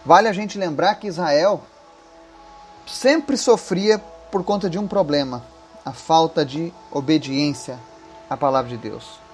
Vale 0.04 0.28
a 0.28 0.32
gente 0.32 0.58
lembrar 0.58 0.94
que 0.94 1.06
Israel 1.06 1.62
sempre 2.86 3.36
sofria 3.36 3.98
por 4.30 4.42
conta 4.44 4.70
de 4.70 4.78
um 4.78 4.86
problema: 4.88 5.44
a 5.84 5.92
falta 5.92 6.44
de 6.44 6.72
obediência 6.90 7.78
a 8.28 8.36
palavra 8.36 8.70
de 8.70 8.76
Deus. 8.76 9.25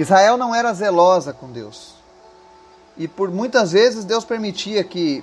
Israel 0.00 0.36
não 0.36 0.54
era 0.54 0.72
zelosa 0.72 1.32
com 1.32 1.50
Deus. 1.50 1.94
E 2.96 3.06
por 3.06 3.30
muitas 3.30 3.72
vezes 3.72 4.04
Deus 4.04 4.24
permitia 4.24 4.82
que 4.82 5.22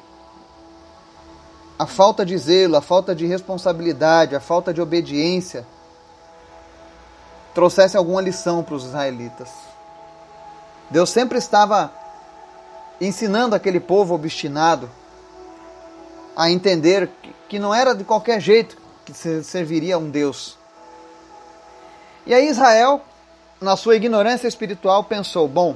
a 1.79 1.86
falta 1.86 2.25
de 2.25 2.38
zelo, 2.38 2.75
a 2.77 2.82
falta 2.82 3.15
de 3.15 3.25
responsabilidade, 3.25 4.36
a 4.36 4.39
falta 4.39 4.74
de 4.74 4.82
obediência 4.82 5.65
trouxesse 7.53 7.98
alguma 7.98 8.22
lição 8.22 8.63
para 8.63 8.75
os 8.75 8.84
israelitas. 8.86 9.50
Deus 10.89 11.10
sempre 11.10 11.38
estava 11.38 11.91
ensinando 13.00 13.55
aquele 13.55 13.79
povo 13.79 14.13
obstinado 14.13 14.89
a 16.36 16.51
entender 16.51 17.10
que 17.50 17.58
não 17.58 17.74
era 17.74 17.96
de 17.96 18.03
qualquer 18.03 18.39
jeito 18.39 18.77
que 19.05 19.13
serviria 19.44 19.96
a 19.96 19.98
um 19.98 20.10
Deus, 20.10 20.58
e 22.25 22.34
aí 22.34 22.50
Israel, 22.50 23.01
na 23.59 23.75
sua 23.75 23.95
ignorância 23.95 24.47
espiritual, 24.47 25.03
pensou: 25.03 25.47
bom, 25.47 25.75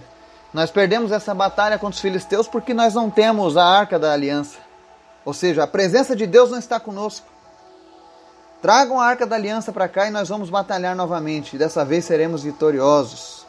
nós 0.53 0.71
perdemos 0.71 1.11
essa 1.11 1.33
batalha 1.33 1.77
contra 1.77 1.95
os 1.95 2.01
filisteus 2.01 2.47
porque 2.47 2.73
nós 2.73 2.93
não 2.93 3.09
temos 3.09 3.55
a 3.55 3.65
arca 3.65 3.99
da 3.99 4.11
aliança. 4.11 4.57
Ou 5.23 5.33
seja, 5.33 5.63
a 5.63 5.67
presença 5.67 6.15
de 6.15 6.25
Deus 6.25 6.49
não 6.49 6.57
está 6.57 6.79
conosco. 6.79 7.27
Tragam 8.61 8.99
a 8.99 9.05
arca 9.05 9.25
da 9.25 9.35
aliança 9.35 9.71
para 9.71 9.87
cá 9.87 10.07
e 10.07 10.11
nós 10.11 10.27
vamos 10.27 10.49
batalhar 10.49 10.95
novamente. 10.95 11.57
Dessa 11.57 11.85
vez 11.85 12.05
seremos 12.05 12.43
vitoriosos. 12.43 13.45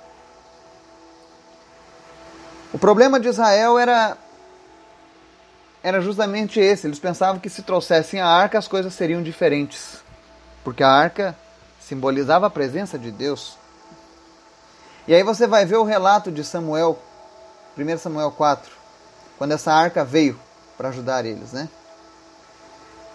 O 2.73 2.79
problema 2.79 3.19
de 3.19 3.29
Israel 3.29 3.79
era 3.79 4.17
era 5.83 6.01
justamente 6.01 6.61
esse. 6.61 6.87
Eles 6.87 6.99
pensavam 6.99 7.41
que 7.41 7.49
se 7.49 7.63
trouxessem 7.63 8.21
a 8.21 8.27
arca 8.27 8.59
as 8.59 8.69
coisas 8.69 8.93
seriam 8.93 9.23
diferentes. 9.23 9.99
Porque 10.63 10.83
a 10.83 10.91
arca 10.91 11.35
simbolizava 11.81 12.47
a 12.47 12.51
presença 12.51 12.99
de 12.99 13.11
Deus. 13.11 13.60
E 15.11 15.15
aí 15.17 15.25
você 15.25 15.45
vai 15.45 15.67
ver 15.67 15.75
o 15.75 15.83
relato 15.83 16.31
de 16.31 16.45
Samuel, 16.45 16.97
1 17.77 17.99
Samuel 17.99 18.31
4, 18.31 18.71
quando 19.37 19.51
essa 19.51 19.73
arca 19.73 20.05
veio 20.05 20.39
para 20.79 20.91
ajudar 20.91 21.27
eles, 21.27 21.51
né? 21.51 21.69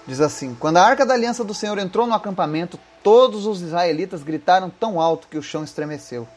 Diz 0.06 0.20
assim: 0.20 0.54
Quando 0.60 0.76
a 0.76 0.84
arca 0.84 1.06
da 1.06 1.14
aliança 1.14 1.42
do 1.42 1.54
Senhor 1.54 1.78
entrou 1.78 2.06
no 2.06 2.14
acampamento, 2.14 2.78
todos 3.02 3.46
os 3.46 3.62
israelitas 3.62 4.24
gritaram 4.24 4.70
tão 4.70 5.00
alto 5.00 5.30
que 5.30 5.38
o 5.38 5.42
chão 5.42 5.64
estremeceu. 5.64 6.28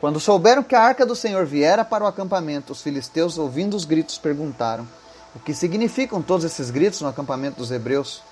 Quando 0.00 0.20
souberam 0.20 0.62
que 0.62 0.76
a 0.76 0.82
arca 0.82 1.04
do 1.04 1.16
Senhor 1.16 1.44
viera 1.44 1.84
para 1.84 2.04
o 2.04 2.06
acampamento, 2.06 2.72
os 2.72 2.80
filisteus, 2.80 3.38
ouvindo 3.38 3.76
os 3.76 3.84
gritos, 3.84 4.18
perguntaram: 4.18 4.86
O 5.34 5.40
que 5.40 5.52
significam 5.52 6.22
todos 6.22 6.44
esses 6.44 6.70
gritos 6.70 7.00
no 7.00 7.08
acampamento 7.08 7.56
dos 7.56 7.72
hebreus? 7.72 8.22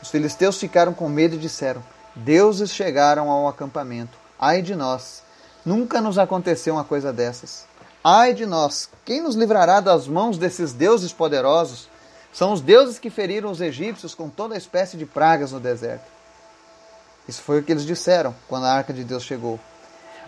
Os 0.00 0.08
filisteus 0.08 0.56
ficaram 0.56 0.94
com 0.94 1.10
medo 1.10 1.34
e 1.34 1.38
disseram: 1.38 1.84
Deuses 2.16 2.70
chegaram 2.70 3.28
ao 3.30 3.46
acampamento. 3.46 4.16
Ai 4.40 4.62
de 4.62 4.74
nós! 4.74 5.23
Nunca 5.64 6.00
nos 6.00 6.18
aconteceu 6.18 6.74
uma 6.74 6.84
coisa 6.84 7.12
dessas. 7.12 7.64
Ai 8.02 8.34
de 8.34 8.44
nós! 8.44 8.90
Quem 9.04 9.22
nos 9.22 9.34
livrará 9.34 9.80
das 9.80 10.06
mãos 10.06 10.36
desses 10.36 10.72
deuses 10.72 11.12
poderosos? 11.12 11.88
São 12.32 12.52
os 12.52 12.60
deuses 12.60 12.98
que 12.98 13.08
feriram 13.08 13.50
os 13.50 13.60
egípcios 13.60 14.14
com 14.14 14.28
toda 14.28 14.56
espécie 14.56 14.96
de 14.96 15.06
pragas 15.06 15.52
no 15.52 15.60
deserto. 15.60 16.04
Isso 17.26 17.40
foi 17.40 17.60
o 17.60 17.62
que 17.62 17.72
eles 17.72 17.86
disseram 17.86 18.34
quando 18.46 18.66
a 18.66 18.72
arca 18.72 18.92
de 18.92 19.04
Deus 19.04 19.22
chegou. 19.22 19.58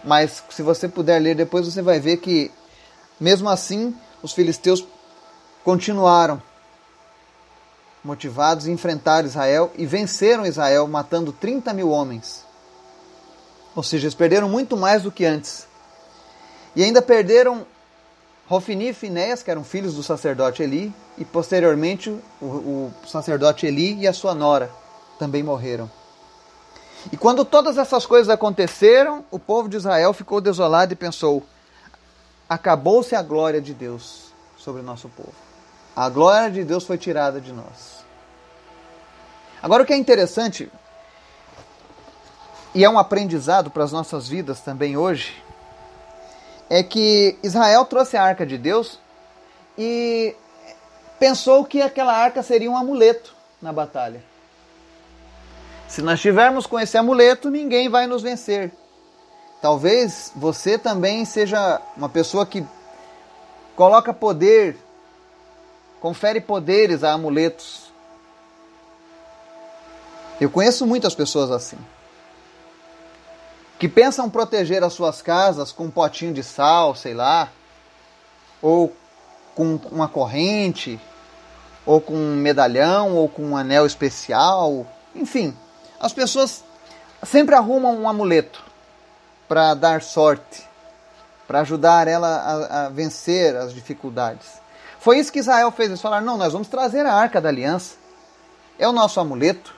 Mas 0.02 0.42
se 0.48 0.62
você 0.62 0.88
puder 0.88 1.18
ler 1.20 1.34
depois, 1.34 1.66
você 1.66 1.82
vai 1.82 2.00
ver 2.00 2.16
que, 2.18 2.50
mesmo 3.20 3.50
assim, 3.50 3.94
os 4.22 4.32
filisteus 4.32 4.86
continuaram 5.62 6.40
motivados 8.02 8.66
a 8.66 8.70
enfrentar 8.70 9.24
Israel 9.24 9.70
e 9.76 9.84
venceram 9.84 10.46
Israel, 10.46 10.86
matando 10.86 11.32
30 11.32 11.74
mil 11.74 11.90
homens. 11.90 12.45
Ou 13.76 13.82
seja, 13.82 14.06
eles 14.06 14.14
perderam 14.14 14.48
muito 14.48 14.74
mais 14.74 15.02
do 15.02 15.12
que 15.12 15.26
antes. 15.26 15.68
E 16.74 16.82
ainda 16.82 17.02
perderam 17.02 17.66
Rofini 18.48 18.88
e 18.88 18.94
Finéias, 18.94 19.42
que 19.42 19.50
eram 19.50 19.62
filhos 19.62 19.94
do 19.94 20.02
sacerdote 20.02 20.62
Eli, 20.62 20.94
e 21.18 21.24
posteriormente 21.24 22.10
o, 22.40 22.44
o 22.44 22.92
sacerdote 23.06 23.66
Eli 23.66 24.00
e 24.00 24.08
a 24.08 24.14
sua 24.14 24.34
nora 24.34 24.70
também 25.18 25.42
morreram. 25.42 25.90
E 27.12 27.16
quando 27.16 27.44
todas 27.44 27.76
essas 27.76 28.06
coisas 28.06 28.30
aconteceram, 28.30 29.24
o 29.30 29.38
povo 29.38 29.68
de 29.68 29.76
Israel 29.76 30.12
ficou 30.12 30.40
desolado 30.40 30.92
e 30.92 30.96
pensou: 30.96 31.42
acabou-se 32.48 33.14
a 33.14 33.22
glória 33.22 33.60
de 33.60 33.74
Deus 33.74 34.32
sobre 34.56 34.80
o 34.80 34.84
nosso 34.84 35.08
povo. 35.10 35.34
A 35.94 36.08
glória 36.08 36.50
de 36.50 36.64
Deus 36.64 36.84
foi 36.84 36.98
tirada 36.98 37.40
de 37.40 37.52
nós. 37.52 38.04
Agora, 39.62 39.82
o 39.82 39.86
que 39.86 39.92
é 39.92 39.96
interessante, 39.96 40.70
e 42.76 42.84
é 42.84 42.90
um 42.90 42.98
aprendizado 42.98 43.70
para 43.70 43.84
as 43.84 43.90
nossas 43.90 44.28
vidas 44.28 44.60
também 44.60 44.98
hoje, 44.98 45.42
é 46.68 46.82
que 46.82 47.38
Israel 47.42 47.86
trouxe 47.86 48.18
a 48.18 48.22
arca 48.22 48.44
de 48.44 48.58
Deus 48.58 49.00
e 49.78 50.36
pensou 51.18 51.64
que 51.64 51.80
aquela 51.80 52.12
arca 52.12 52.42
seria 52.42 52.70
um 52.70 52.76
amuleto 52.76 53.34
na 53.62 53.72
batalha. 53.72 54.22
Se 55.88 56.02
nós 56.02 56.16
estivermos 56.16 56.66
com 56.66 56.78
esse 56.78 56.98
amuleto, 56.98 57.48
ninguém 57.48 57.88
vai 57.88 58.06
nos 58.06 58.20
vencer. 58.20 58.70
Talvez 59.62 60.30
você 60.36 60.76
também 60.76 61.24
seja 61.24 61.80
uma 61.96 62.10
pessoa 62.10 62.44
que 62.44 62.62
coloca 63.74 64.12
poder, 64.12 64.76
confere 65.98 66.42
poderes 66.42 67.02
a 67.02 67.12
amuletos. 67.12 67.90
Eu 70.38 70.50
conheço 70.50 70.86
muitas 70.86 71.14
pessoas 71.14 71.50
assim. 71.50 71.78
Que 73.78 73.88
pensam 73.88 74.30
proteger 74.30 74.82
as 74.82 74.92
suas 74.92 75.20
casas 75.20 75.72
com 75.72 75.84
um 75.84 75.90
potinho 75.90 76.32
de 76.32 76.42
sal, 76.42 76.94
sei 76.94 77.14
lá, 77.14 77.50
ou 78.62 78.94
com 79.54 79.78
uma 79.90 80.08
corrente, 80.08 80.98
ou 81.84 82.00
com 82.00 82.14
um 82.14 82.36
medalhão, 82.36 83.14
ou 83.14 83.28
com 83.28 83.42
um 83.42 83.56
anel 83.56 83.86
especial, 83.86 84.86
enfim 85.14 85.56
as 85.98 86.12
pessoas 86.12 86.62
sempre 87.24 87.54
arrumam 87.54 87.98
um 87.98 88.08
amuleto 88.08 88.62
para 89.48 89.74
dar 89.74 90.02
sorte, 90.02 90.64
para 91.46 91.60
ajudar 91.60 92.08
ela 92.08 92.28
a, 92.28 92.86
a, 92.86 92.88
vencer 92.88 93.56
as 93.56 93.72
dificuldades. 93.72 94.60
Foi 94.98 95.18
isso 95.18 95.32
que 95.32 95.38
Israel 95.38 95.70
fez. 95.70 95.88
Eles 95.88 96.00
falaram: 96.00 96.26
não, 96.26 96.36
nós 96.36 96.52
vamos 96.52 96.68
trazer 96.68 97.06
a 97.06 97.14
arca 97.14 97.40
da 97.40 97.48
aliança. 97.48 97.96
É 98.78 98.88
o 98.88 98.92
nosso 98.92 99.20
amuleto. 99.20 99.74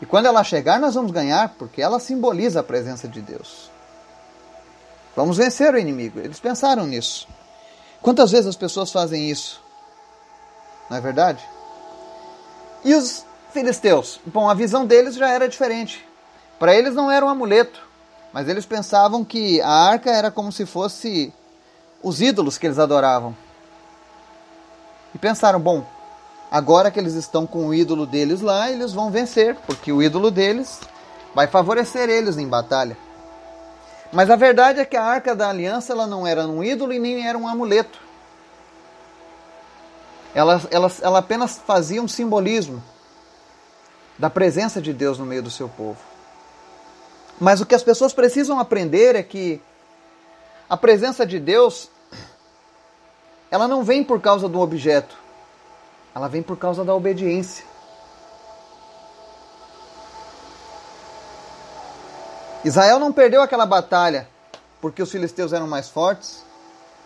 E 0.00 0.06
quando 0.06 0.26
ela 0.26 0.44
chegar, 0.44 0.80
nós 0.80 0.94
vamos 0.94 1.12
ganhar, 1.12 1.50
porque 1.58 1.80
ela 1.80 2.00
simboliza 2.00 2.60
a 2.60 2.64
presença 2.64 3.08
de 3.08 3.20
Deus. 3.20 3.70
Vamos 5.14 5.36
vencer 5.36 5.72
o 5.72 5.78
inimigo. 5.78 6.18
Eles 6.18 6.40
pensaram 6.40 6.86
nisso. 6.86 7.28
Quantas 8.02 8.30
vezes 8.30 8.46
as 8.46 8.56
pessoas 8.56 8.90
fazem 8.90 9.30
isso? 9.30 9.62
Não 10.90 10.96
é 10.96 11.00
verdade? 11.00 11.42
E 12.84 12.94
os 12.94 13.24
filisteus. 13.52 14.20
Bom, 14.26 14.50
a 14.50 14.54
visão 14.54 14.84
deles 14.84 15.14
já 15.14 15.30
era 15.30 15.48
diferente. 15.48 16.06
Para 16.58 16.74
eles 16.74 16.94
não 16.94 17.10
era 17.10 17.24
um 17.24 17.28
amuleto, 17.28 17.80
mas 18.32 18.48
eles 18.48 18.66
pensavam 18.66 19.24
que 19.24 19.60
a 19.60 19.70
arca 19.70 20.10
era 20.10 20.30
como 20.30 20.50
se 20.50 20.66
fosse 20.66 21.32
os 22.02 22.20
ídolos 22.20 22.58
que 22.58 22.66
eles 22.66 22.78
adoravam. 22.78 23.34
E 25.14 25.18
pensaram, 25.18 25.60
bom, 25.60 25.86
agora 26.50 26.90
que 26.90 26.98
eles 26.98 27.14
estão 27.14 27.46
com 27.46 27.66
o 27.66 27.74
ídolo 27.74 28.06
deles 28.06 28.40
lá, 28.40 28.70
eles 28.70 28.92
vão 28.92 29.10
vencer, 29.10 29.56
porque 29.66 29.92
o 29.92 30.02
ídolo 30.02 30.30
deles 30.30 30.80
vai 31.34 31.46
favorecer 31.46 32.08
eles 32.08 32.38
em 32.38 32.48
batalha. 32.48 32.96
Mas 34.12 34.30
a 34.30 34.36
verdade 34.36 34.78
é 34.78 34.84
que 34.84 34.96
a 34.96 35.02
arca 35.02 35.34
da 35.34 35.48
aliança 35.48 35.92
ela 35.92 36.06
não 36.06 36.26
era 36.26 36.46
um 36.46 36.62
ídolo 36.62 36.92
e 36.92 36.98
nem 36.98 37.26
era 37.26 37.36
um 37.36 37.48
amuleto. 37.48 37.98
Ela, 40.34 40.60
ela, 40.70 40.92
ela 41.02 41.18
apenas 41.18 41.58
fazia 41.58 42.00
um 42.00 42.08
simbolismo 42.08 42.82
da 44.18 44.30
presença 44.30 44.80
de 44.80 44.92
Deus 44.92 45.18
no 45.18 45.26
meio 45.26 45.42
do 45.42 45.50
seu 45.50 45.68
povo. 45.68 45.98
Mas 47.40 47.60
o 47.60 47.66
que 47.66 47.74
as 47.74 47.82
pessoas 47.82 48.12
precisam 48.12 48.60
aprender 48.60 49.16
é 49.16 49.22
que 49.22 49.60
a 50.68 50.76
presença 50.76 51.26
de 51.26 51.40
Deus 51.40 51.90
ela 53.50 53.68
não 53.68 53.84
vem 53.84 54.02
por 54.02 54.20
causa 54.20 54.48
do 54.48 54.60
objeto, 54.60 55.16
ela 56.14 56.28
vem 56.28 56.42
por 56.42 56.56
causa 56.56 56.84
da 56.84 56.94
obediência. 56.94 57.64
Israel 62.64 62.98
não 62.98 63.12
perdeu 63.12 63.42
aquela 63.42 63.66
batalha 63.66 64.28
porque 64.80 65.02
os 65.02 65.10
filisteus 65.10 65.52
eram 65.52 65.66
mais 65.66 65.88
fortes 65.88 66.44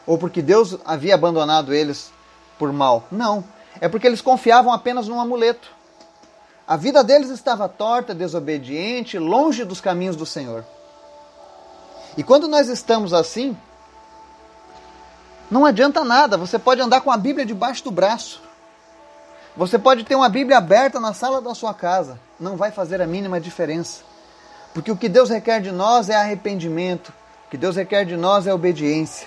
ou 0.06 0.16
porque 0.18 0.40
Deus 0.42 0.78
havia 0.84 1.14
abandonado 1.14 1.74
eles 1.74 2.12
por 2.58 2.72
mal. 2.72 3.04
Não, 3.10 3.42
é 3.80 3.88
porque 3.88 4.06
eles 4.06 4.20
confiavam 4.20 4.72
apenas 4.72 5.08
num 5.08 5.20
amuleto. 5.20 5.70
A 6.66 6.76
vida 6.76 7.02
deles 7.02 7.30
estava 7.30 7.68
torta, 7.68 8.14
desobediente, 8.14 9.18
longe 9.18 9.64
dos 9.64 9.80
caminhos 9.80 10.16
do 10.16 10.26
Senhor. 10.26 10.64
E 12.16 12.22
quando 12.22 12.46
nós 12.46 12.68
estamos 12.68 13.14
assim, 13.14 13.56
não 15.50 15.64
adianta 15.64 16.04
nada. 16.04 16.36
Você 16.36 16.58
pode 16.58 16.80
andar 16.80 17.00
com 17.00 17.10
a 17.10 17.16
Bíblia 17.16 17.46
debaixo 17.46 17.84
do 17.84 17.90
braço. 17.90 18.47
Você 19.58 19.76
pode 19.76 20.04
ter 20.04 20.14
uma 20.14 20.28
Bíblia 20.28 20.58
aberta 20.58 21.00
na 21.00 21.12
sala 21.12 21.42
da 21.42 21.52
sua 21.52 21.74
casa. 21.74 22.16
Não 22.38 22.56
vai 22.56 22.70
fazer 22.70 23.02
a 23.02 23.06
mínima 23.08 23.40
diferença. 23.40 24.02
Porque 24.72 24.92
o 24.92 24.96
que 24.96 25.08
Deus 25.08 25.30
requer 25.30 25.60
de 25.60 25.72
nós 25.72 26.08
é 26.08 26.14
arrependimento. 26.14 27.08
O 27.44 27.50
que 27.50 27.56
Deus 27.56 27.74
requer 27.74 28.04
de 28.04 28.16
nós 28.16 28.46
é 28.46 28.54
obediência. 28.54 29.26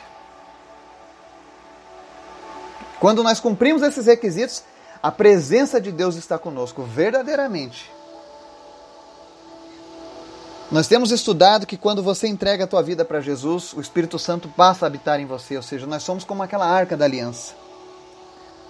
Quando 2.97 3.21
nós 3.21 3.41
cumprimos 3.41 3.81
esses 3.81 4.05
requisitos, 4.05 4.63
a 5.03 5.11
presença 5.11 5.81
de 5.81 5.91
Deus 5.91 6.15
está 6.15 6.39
conosco 6.39 6.81
verdadeiramente. 6.83 7.91
Nós 10.71 10.87
temos 10.87 11.11
estudado 11.11 11.67
que 11.67 11.75
quando 11.75 12.01
você 12.01 12.29
entrega 12.29 12.63
a 12.63 12.67
tua 12.67 12.81
vida 12.81 13.03
para 13.03 13.19
Jesus, 13.19 13.73
o 13.73 13.81
Espírito 13.81 14.17
Santo 14.17 14.47
passa 14.47 14.85
a 14.85 14.87
habitar 14.87 15.19
em 15.19 15.25
você, 15.25 15.57
ou 15.57 15.63
seja, 15.63 15.85
nós 15.85 16.03
somos 16.03 16.23
como 16.23 16.41
aquela 16.41 16.65
arca 16.65 16.95
da 16.95 17.03
aliança. 17.03 17.60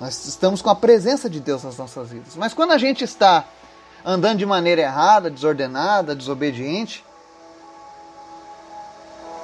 Nós 0.02 0.26
estamos 0.26 0.64
com 0.64 0.70
a 0.72 0.76
presença 0.76 1.30
de 1.30 1.40
Deus 1.40 1.64
nas 1.64 1.78
nossas 1.78 2.10
vidas. 2.10 2.36
Mas 2.36 2.56
quando 2.56 2.72
a 2.72 2.78
gente 2.80 3.04
está 3.04 3.46
andando 4.04 4.40
de 4.40 4.48
maneira 4.48 4.82
errada, 4.82 5.30
desordenada, 5.30 6.16
desobediente, 6.16 7.06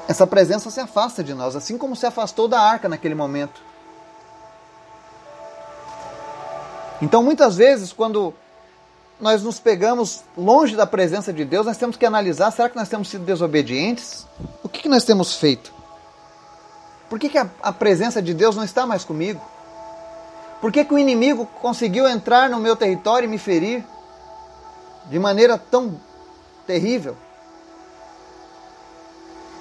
essa 0.07 0.25
presença 0.25 0.71
se 0.71 0.79
afasta 0.79 1.23
de 1.23 1.35
nós, 1.35 1.55
assim 1.55 1.77
como 1.77 1.95
se 1.95 2.07
afastou 2.07 2.47
da 2.47 2.59
arca 2.59 2.89
naquele 2.89 3.13
momento. 3.13 3.61
Então, 7.03 7.21
muitas 7.21 7.55
vezes, 7.55 7.93
quando 7.93 8.33
nós 9.21 9.43
nos 9.43 9.59
pegamos 9.59 10.23
longe 10.35 10.75
da 10.75 10.87
presença 10.87 11.31
de 11.31 11.45
Deus, 11.45 11.67
nós 11.67 11.77
temos 11.77 11.97
que 11.97 12.05
analisar: 12.05 12.49
será 12.49 12.67
que 12.67 12.75
nós 12.75 12.89
temos 12.89 13.09
sido 13.09 13.23
desobedientes? 13.23 14.25
O 14.63 14.69
que, 14.69 14.81
que 14.81 14.89
nós 14.89 15.03
temos 15.03 15.35
feito? 15.35 15.71
Por 17.07 17.19
que, 17.19 17.29
que 17.29 17.37
a, 17.37 17.47
a 17.61 17.71
presença 17.71 18.23
de 18.23 18.33
Deus 18.33 18.55
não 18.55 18.63
está 18.63 18.87
mais 18.87 19.05
comigo? 19.05 19.39
Por 20.59 20.71
que, 20.71 20.83
que 20.83 20.93
o 20.93 20.97
inimigo 20.97 21.45
conseguiu 21.61 22.07
entrar 22.07 22.49
no 22.49 22.59
meu 22.59 22.75
território 22.75 23.27
e 23.27 23.29
me 23.29 23.37
ferir 23.37 23.83
de 25.05 25.19
maneira 25.19 25.57
tão 25.57 25.99
terrível? 26.65 27.15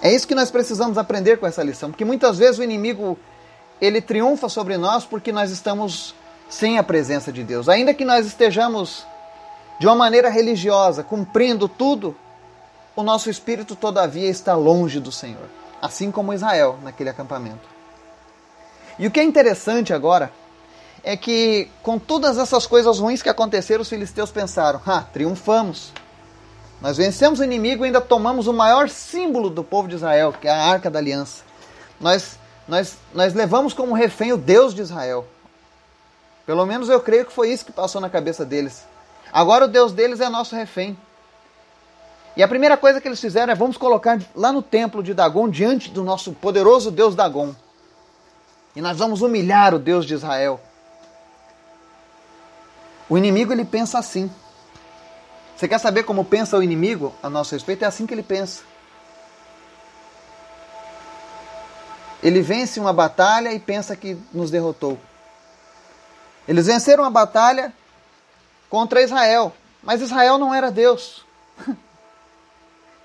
É 0.01 0.13
isso 0.13 0.27
que 0.27 0.35
nós 0.35 0.51
precisamos 0.51 0.97
aprender 0.99 1.39
com 1.39 1.47
essa 1.47 1.63
lição, 1.63 1.91
porque 1.91 2.05
muitas 2.05 2.39
vezes 2.39 2.59
o 2.59 2.63
inimigo 2.63 3.19
ele 3.81 4.01
triunfa 4.01 4.49
sobre 4.49 4.77
nós 4.77 5.05
porque 5.05 5.33
nós 5.33 5.51
estamos 5.51 6.15
sem 6.49 6.79
a 6.79 6.83
presença 6.83 7.33
de 7.33 7.43
Deus. 7.43 7.69
Ainda 7.69 7.93
que 7.93 8.05
nós 8.05 8.27
estejamos 8.27 9.07
de 9.79 9.87
uma 9.87 9.95
maneira 9.97 10.31
religiosa, 10.31 11.03
cumprindo 11.03 11.69
tudo, 11.69 12.17
o 12.95 13.03
nosso 13.03 13.29
espírito 13.29 13.77
todavia 13.77 14.29
está 14.29 14.55
longe 14.55 14.99
do 14.99 15.13
Senhor, 15.13 15.49
assim 15.83 16.11
como 16.11 16.33
Israel 16.33 16.79
naquele 16.83 17.11
acampamento. 17.11 17.69
E 18.99 19.07
o 19.07 19.11
que 19.11 19.21
é 19.21 19.23
interessante 19.23 19.93
agora 19.93 20.33
é 21.07 21.17
que, 21.17 21.69
com 21.85 22.01
todas 22.01 22.37
essas 22.37 22.67
coisas 22.67 22.99
ruins 22.99 23.23
que 23.23 23.29
aconteceram, 23.29 23.83
os 23.83 23.89
filisteus 23.89 24.33
pensaram: 24.33 24.81
ah, 24.85 25.03
triunfamos. 25.13 25.93
Nós 26.83 26.97
vencemos 26.97 27.39
o 27.39 27.45
inimigo 27.45 27.85
e 27.85 27.87
ainda 27.87 28.01
tomamos 28.01 28.49
o 28.49 28.53
maior 28.53 28.89
símbolo 28.89 29.49
do 29.49 29.63
povo 29.63 29.87
de 29.87 29.95
Israel, 29.95 30.35
que 30.39 30.49
é 30.49 30.51
a 30.51 30.65
arca 30.65 30.91
da 30.91 30.99
aliança. 30.99 31.45
Nós, 32.01 32.37
nós, 32.67 32.99
nós 33.15 33.35
levamos 33.35 33.73
como 33.73 33.95
refém 33.95 34.33
o 34.33 34.37
Deus 34.37 34.75
de 34.75 34.83
Israel. 34.83 35.25
Pelo 36.45 36.67
menos 36.67 36.89
eu 36.89 37.01
creio 37.01 37.25
que 37.25 37.33
foi 37.33 37.51
isso 37.51 37.65
que 37.65 37.73
passou 37.73 38.01
na 38.01 38.11
cabeça 38.11 38.45
deles. 38.45 38.85
Agora 39.33 39.67
o 39.67 39.69
Deus 39.69 39.93
deles 39.93 40.21
é 40.21 40.29
nosso 40.29 40.57
refém. 40.57 40.99
E 42.37 42.43
a 42.43 42.49
primeira 42.49 42.77
coisa 42.77 43.01
que 43.01 43.07
eles 43.07 43.21
fizeram 43.21 43.53
é 43.53 43.57
vamos 43.57 43.77
colocar 43.77 44.21
lá 44.35 44.53
no 44.53 44.61
templo 44.61 45.05
de 45.05 45.15
Dagon, 45.15 45.49
diante 45.49 45.89
do 45.89 46.03
nosso 46.03 46.33
poderoso 46.33 46.91
Deus 46.91 47.15
Dagon. 47.15 47.55
E 48.75 48.81
nós 48.81 48.99
vamos 48.99 49.23
humilhar 49.23 49.73
o 49.73 49.79
Deus 49.79 50.05
de 50.05 50.13
Israel. 50.13 50.61
O 53.09 53.17
inimigo 53.17 53.53
ele 53.53 53.65
pensa 53.65 53.99
assim. 53.99 54.31
Você 55.57 55.67
quer 55.67 55.79
saber 55.79 56.03
como 56.03 56.25
pensa 56.25 56.59
o 56.59 56.63
inimigo 56.63 57.15
a 57.23 57.31
nosso 57.31 57.55
respeito? 57.55 57.83
É 57.85 57.87
assim 57.87 58.07
que 58.07 58.13
ele 58.13 58.23
pensa. 58.23 58.63
Ele 62.23 62.43
vence 62.43 62.81
uma 62.81 62.93
batalha 62.93 63.53
e 63.53 63.59
pensa 63.59 63.95
que 63.95 64.19
nos 64.33 64.51
derrotou. 64.51 64.99
Eles 66.47 66.67
venceram 66.67 67.05
a 67.05 67.11
batalha 67.11 67.73
contra 68.69 69.03
Israel, 69.03 69.53
mas 69.83 70.01
Israel 70.01 70.39
não 70.39 70.55
era 70.55 70.71
Deus. 70.71 71.25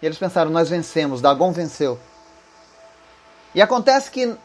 E 0.02 0.06
eles 0.08 0.18
pensaram: 0.18 0.50
nós 0.50 0.68
vencemos, 0.68 1.22
Dagon 1.22 1.52
venceu. 1.52 2.00
E 3.54 3.62
acontece 3.62 4.10
que 4.10 4.36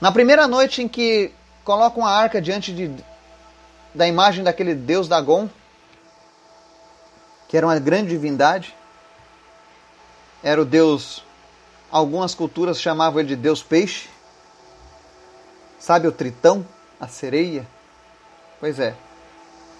na 0.00 0.12
primeira 0.12 0.46
noite 0.46 0.82
em 0.82 0.86
que 0.86 1.32
colocam 1.64 2.06
a 2.06 2.12
arca 2.12 2.40
diante 2.40 2.72
de, 2.72 2.94
da 3.94 4.06
imagem 4.06 4.44
daquele 4.44 4.74
deus 4.74 5.08
Dagon, 5.08 5.48
que 7.48 7.56
era 7.56 7.66
uma 7.66 7.78
grande 7.78 8.10
divindade, 8.10 8.74
era 10.42 10.60
o 10.60 10.64
deus, 10.64 11.22
algumas 11.90 12.34
culturas 12.34 12.80
chamavam 12.80 13.20
ele 13.20 13.28
de 13.30 13.36
deus 13.36 13.62
peixe. 13.62 14.08
Sabe 15.78 16.06
o 16.06 16.12
tritão, 16.12 16.64
a 17.00 17.08
sereia? 17.08 17.66
Pois 18.58 18.78
é, 18.78 18.94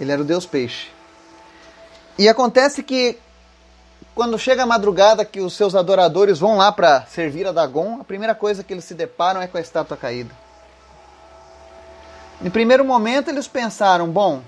ele 0.00 0.10
era 0.10 0.20
o 0.20 0.24
deus 0.24 0.46
peixe. 0.46 0.88
E 2.18 2.28
acontece 2.28 2.82
que 2.82 3.18
quando 4.14 4.38
chega 4.38 4.64
a 4.64 4.66
madrugada 4.66 5.24
que 5.24 5.40
os 5.40 5.54
seus 5.54 5.74
adoradores 5.74 6.38
vão 6.38 6.56
lá 6.56 6.72
para 6.72 7.06
servir 7.06 7.46
a 7.46 7.52
Dagon, 7.52 8.00
a 8.00 8.04
primeira 8.04 8.34
coisa 8.34 8.64
que 8.64 8.72
eles 8.72 8.84
se 8.84 8.94
deparam 8.94 9.40
é 9.40 9.46
com 9.46 9.56
a 9.56 9.60
estátua 9.60 9.96
caída. 9.96 10.34
Em 12.42 12.48
primeiro 12.48 12.84
momento 12.84 13.28
eles 13.28 13.46
pensaram, 13.46 14.08
bom, 14.08 14.42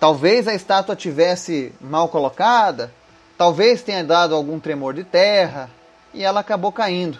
talvez 0.00 0.48
a 0.48 0.54
estátua 0.54 0.96
tivesse 0.96 1.74
mal 1.78 2.08
colocada, 2.08 2.92
talvez 3.36 3.82
tenha 3.82 4.02
dado 4.02 4.34
algum 4.34 4.58
tremor 4.58 4.94
de 4.94 5.04
terra 5.04 5.68
e 6.14 6.24
ela 6.24 6.40
acabou 6.40 6.72
caindo. 6.72 7.18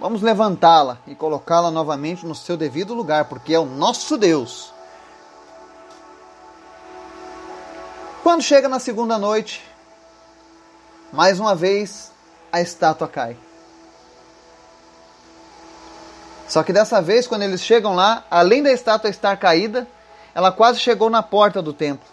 Vamos 0.00 0.22
levantá-la 0.22 0.98
e 1.06 1.14
colocá-la 1.14 1.70
novamente 1.70 2.24
no 2.24 2.34
seu 2.34 2.56
devido 2.56 2.94
lugar, 2.94 3.26
porque 3.26 3.52
é 3.54 3.58
o 3.58 3.66
nosso 3.66 4.16
Deus. 4.16 4.72
Quando 8.22 8.42
chega 8.42 8.68
na 8.68 8.78
segunda 8.78 9.18
noite, 9.18 9.62
mais 11.12 11.38
uma 11.38 11.54
vez 11.54 12.10
a 12.50 12.60
estátua 12.62 13.06
cai. 13.06 13.36
Só 16.52 16.62
que 16.62 16.70
dessa 16.70 17.00
vez, 17.00 17.26
quando 17.26 17.44
eles 17.44 17.62
chegam 17.62 17.94
lá, 17.94 18.24
além 18.30 18.62
da 18.62 18.70
estátua 18.70 19.08
estar 19.08 19.34
caída, 19.38 19.88
ela 20.34 20.52
quase 20.52 20.78
chegou 20.78 21.08
na 21.08 21.22
porta 21.22 21.62
do 21.62 21.72
templo. 21.72 22.06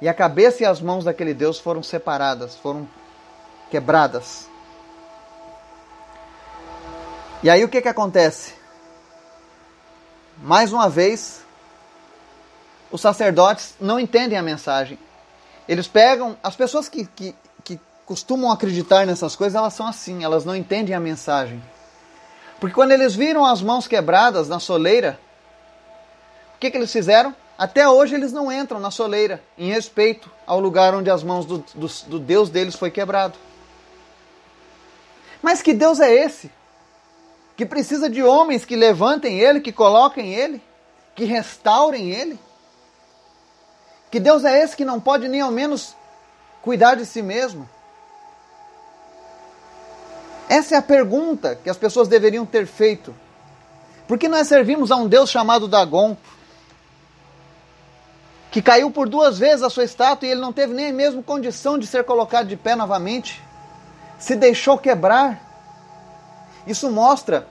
E 0.00 0.08
a 0.08 0.14
cabeça 0.14 0.62
e 0.62 0.66
as 0.66 0.80
mãos 0.80 1.04
daquele 1.04 1.34
Deus 1.34 1.58
foram 1.58 1.82
separadas, 1.82 2.56
foram 2.56 2.88
quebradas. 3.70 4.48
E 7.42 7.50
aí 7.50 7.62
o 7.64 7.68
que, 7.68 7.82
que 7.82 7.88
acontece? 7.88 8.54
Mais 10.38 10.72
uma 10.72 10.88
vez, 10.88 11.42
os 12.90 13.02
sacerdotes 13.02 13.74
não 13.78 14.00
entendem 14.00 14.38
a 14.38 14.42
mensagem. 14.42 14.98
Eles 15.68 15.86
pegam 15.86 16.34
as 16.42 16.56
pessoas 16.56 16.88
que, 16.88 17.04
que 17.04 17.78
costumam 18.06 18.50
acreditar 18.50 19.04
nessas 19.04 19.36
coisas, 19.36 19.54
elas 19.54 19.74
são 19.74 19.86
assim, 19.86 20.24
elas 20.24 20.46
não 20.46 20.56
entendem 20.56 20.96
a 20.96 21.00
mensagem. 21.00 21.62
Porque 22.60 22.74
quando 22.74 22.92
eles 22.92 23.14
viram 23.14 23.44
as 23.44 23.60
mãos 23.60 23.86
quebradas 23.86 24.48
na 24.48 24.58
soleira, 24.58 25.18
o 26.54 26.58
que, 26.58 26.70
que 26.70 26.76
eles 26.76 26.92
fizeram? 26.92 27.34
Até 27.58 27.88
hoje 27.88 28.14
eles 28.14 28.32
não 28.32 28.52
entram 28.52 28.78
na 28.78 28.90
soleira, 28.90 29.42
em 29.56 29.70
respeito 29.70 30.30
ao 30.46 30.60
lugar 30.60 30.94
onde 30.94 31.10
as 31.10 31.22
mãos 31.22 31.46
do, 31.46 31.58
do, 31.74 31.86
do 32.06 32.18
Deus 32.18 32.50
deles 32.50 32.74
foi 32.74 32.90
quebrado. 32.90 33.38
Mas 35.42 35.62
que 35.62 35.72
Deus 35.72 36.00
é 36.00 36.12
esse? 36.12 36.50
Que 37.56 37.64
precisa 37.64 38.10
de 38.10 38.22
homens 38.22 38.64
que 38.64 38.76
levantem 38.76 39.38
ele, 39.38 39.60
que 39.60 39.72
coloquem 39.72 40.34
ele, 40.34 40.60
que 41.14 41.24
restaurem 41.24 42.10
ele? 42.10 42.38
Que 44.10 44.20
Deus 44.20 44.44
é 44.44 44.62
esse 44.62 44.76
que 44.76 44.84
não 44.84 45.00
pode 45.00 45.28
nem 45.28 45.40
ao 45.40 45.50
menos 45.50 45.94
cuidar 46.62 46.94
de 46.94 47.06
si 47.06 47.22
mesmo? 47.22 47.68
Essa 50.48 50.76
é 50.76 50.78
a 50.78 50.82
pergunta 50.82 51.56
que 51.56 51.68
as 51.68 51.76
pessoas 51.76 52.08
deveriam 52.08 52.46
ter 52.46 52.66
feito. 52.66 53.14
Por 54.06 54.18
que 54.18 54.28
nós 54.28 54.46
servimos 54.46 54.92
a 54.92 54.96
um 54.96 55.08
Deus 55.08 55.30
chamado 55.30 55.66
Dagon, 55.66 56.16
que 58.50 58.62
caiu 58.62 58.90
por 58.90 59.08
duas 59.08 59.38
vezes 59.38 59.62
a 59.62 59.70
sua 59.70 59.84
estátua 59.84 60.26
e 60.26 60.30
ele 60.30 60.40
não 60.40 60.52
teve 60.52 60.72
nem 60.72 60.92
mesmo 60.92 61.22
condição 61.22 61.78
de 61.78 61.86
ser 61.86 62.04
colocado 62.04 62.46
de 62.46 62.56
pé 62.56 62.76
novamente? 62.76 63.42
Se 64.18 64.36
deixou 64.36 64.78
quebrar. 64.78 65.42
Isso 66.66 66.90
mostra 66.90 67.46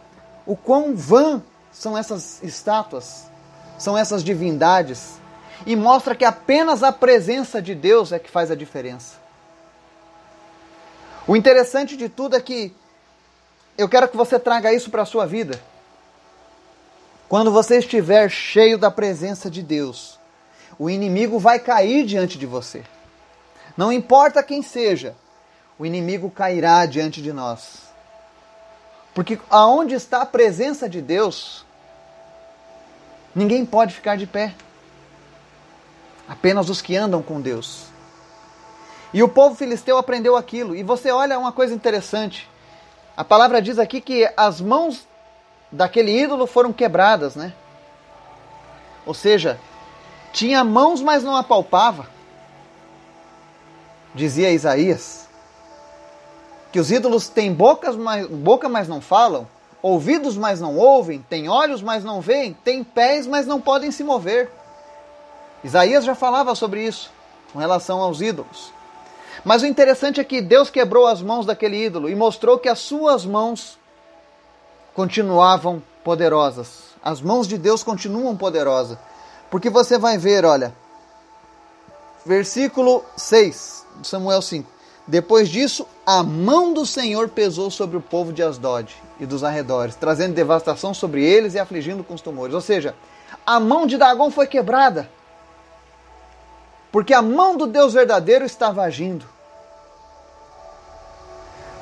o 0.46 0.56
quão 0.56 0.96
vã 0.96 1.44
são 1.72 1.98
essas 1.98 2.42
estátuas, 2.42 3.30
são 3.78 3.98
essas 3.98 4.24
divindades, 4.24 5.20
e 5.66 5.76
mostra 5.76 6.16
que 6.16 6.24
apenas 6.24 6.84
a 6.84 6.92
presença 6.92 7.62
de 7.62 7.76
Deus 7.76 8.12
é 8.12 8.20
que 8.20 8.30
faz 8.30 8.50
a 8.50 8.56
diferença. 8.56 9.18
O 11.28 11.36
interessante 11.36 11.98
de 11.98 12.08
tudo 12.08 12.36
é 12.36 12.42
que 12.42 12.74
eu 13.78 13.90
quero 13.90 14.08
que 14.08 14.18
você 14.18 14.40
traga 14.40 14.74
isso 14.74 14.90
para 14.90 15.02
a 15.02 15.06
sua 15.06 15.26
vida. 15.26 15.60
Quando 17.28 17.52
você 17.52 17.80
estiver 17.80 18.30
cheio 18.30 18.78
da 18.78 18.92
presença 18.92 19.50
de 19.50 19.62
Deus, 19.62 20.20
o 20.78 20.90
inimigo 20.90 21.40
vai 21.40 21.60
cair 21.60 22.06
diante 22.06 22.38
de 22.38 22.46
você. 22.46 22.84
Não 23.76 23.92
importa 23.92 24.44
quem 24.44 24.62
seja, 24.62 25.16
o 25.78 25.86
inimigo 25.86 26.30
cairá 26.30 26.86
diante 26.86 27.22
de 27.22 27.34
nós. 27.34 27.86
Porque 29.14 29.40
aonde 29.50 29.96
está 29.96 30.22
a 30.22 30.26
presença 30.26 30.88
de 30.88 31.02
Deus, 31.02 31.66
ninguém 33.34 33.66
pode 33.66 33.94
ficar 33.94 34.18
de 34.18 34.28
pé. 34.28 34.54
Apenas 36.28 36.70
os 36.70 36.82
que 36.82 36.96
andam 36.96 37.22
com 37.22 37.42
Deus. 37.42 37.86
E 39.14 39.24
o 39.24 39.30
povo 39.30 39.56
filisteu 39.56 39.98
aprendeu 39.98 40.36
aquilo. 40.36 40.76
E 40.76 40.84
você 40.84 41.12
olha 41.12 41.40
uma 41.40 41.52
coisa 41.52 41.74
interessante. 41.74 42.50
A 43.16 43.24
palavra 43.24 43.62
diz 43.62 43.80
aqui 43.80 44.02
que 44.02 44.30
as 44.36 44.60
mãos 44.60 45.08
daquele 45.72 46.12
ídolo 46.12 46.46
foram 46.46 46.74
quebradas, 46.74 47.36
né? 47.36 47.54
Ou 49.06 49.14
seja, 49.14 49.60
tinha 50.34 50.64
mãos, 50.64 51.02
mas 51.02 51.24
não 51.24 51.36
apalpava. 51.36 52.08
Dizia 54.14 54.52
Isaías 54.52 55.26
que 56.76 56.80
os 56.82 56.92
ídolos 56.92 57.30
têm 57.30 57.54
bocas, 57.54 57.96
mas, 57.96 58.28
boca, 58.28 58.68
mas 58.68 58.86
não 58.86 59.00
falam, 59.00 59.48
ouvidos, 59.82 60.36
mas 60.36 60.60
não 60.60 60.76
ouvem, 60.76 61.22
têm 61.22 61.48
olhos, 61.48 61.82
mas 61.82 62.04
não 62.04 62.20
veem, 62.20 62.52
têm 62.66 62.84
pés, 62.84 63.26
mas 63.26 63.48
não 63.48 63.62
podem 63.62 63.92
se 63.92 64.04
mover. 64.04 64.52
Isaías 65.64 66.04
já 66.04 66.14
falava 66.14 66.54
sobre 66.54 66.86
isso 66.86 67.14
com 67.54 67.60
relação 67.60 68.02
aos 68.02 68.20
ídolos. 68.20 68.74
Mas 69.46 69.62
o 69.62 69.68
interessante 69.68 70.20
é 70.20 70.24
que 70.24 70.42
Deus 70.42 70.72
quebrou 70.72 71.06
as 71.06 71.22
mãos 71.22 71.46
daquele 71.46 71.86
ídolo 71.86 72.10
e 72.10 72.16
mostrou 72.16 72.58
que 72.58 72.68
as 72.68 72.80
suas 72.80 73.28
mãos 73.28 73.78
continuavam 74.96 75.84
poderosas. 76.04 76.96
As 77.04 77.22
mãos 77.22 77.48
de 77.48 77.56
Deus 77.56 77.84
continuam 77.84 78.36
poderosas. 78.36 78.98
Porque 79.52 79.70
você 79.70 80.00
vai 80.00 80.18
ver, 80.18 80.44
olha, 80.44 80.74
versículo 82.26 83.06
6 83.16 83.86
de 84.02 84.08
Samuel 84.08 84.42
5. 84.42 84.68
Depois 85.06 85.48
disso, 85.48 85.88
a 86.04 86.24
mão 86.24 86.74
do 86.74 86.84
Senhor 86.84 87.30
pesou 87.30 87.70
sobre 87.70 87.96
o 87.98 88.02
povo 88.02 88.34
de 88.34 88.42
Asdod 88.42 88.96
e 89.20 89.28
dos 89.28 89.44
arredores, 89.44 89.96
trazendo 89.96 90.34
devastação 90.34 90.92
sobre 90.92 91.24
eles 91.24 91.54
e 91.54 91.60
afligindo 91.60 92.04
com 92.04 92.16
os 92.16 92.22
tumores. 92.22 92.56
Ou 92.56 92.62
seja, 92.62 92.96
a 93.46 93.60
mão 93.60 93.86
de 93.86 93.96
Dagon 93.96 94.32
foi 94.32 94.48
quebrada. 94.48 95.08
Porque 96.92 97.14
a 97.14 97.22
mão 97.22 97.56
do 97.56 97.68
Deus 97.68 97.94
verdadeiro 97.94 98.44
estava 98.44 98.82
agindo. 98.82 99.35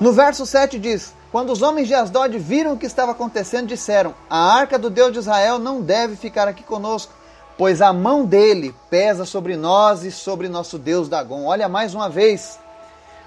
No 0.04 0.12
verso 0.12 0.46
7 0.46 0.78
diz: 0.80 1.14
Quando 1.32 1.54
os 1.54 1.62
homens 1.62 1.88
de 1.88 1.94
Asdod 1.94 2.38
viram 2.38 2.74
o 2.74 2.78
que 2.78 2.86
estava 2.86 3.14
acontecendo, 3.14 3.68
disseram: 3.68 4.14
A 4.30 4.54
arca 4.54 4.78
do 4.78 4.90
Deus 4.90 5.14
de 5.14 5.20
Israel 5.20 5.58
não 5.58 5.82
deve 5.82 6.18
ficar 6.18 6.46
aqui 6.46 6.62
conosco, 6.62 7.14
pois 7.58 7.82
a 7.82 7.94
mão 7.94 8.26
dele 8.26 8.76
pesa 8.90 9.24
sobre 9.24 9.56
nós 9.56 10.04
e 10.04 10.12
sobre 10.12 10.50
nosso 10.50 10.78
Deus 10.78 11.08
Dagon. 11.08 11.46
Olha 11.46 11.70
mais 11.70 11.96
uma 11.96 12.10
vez, 12.10 12.60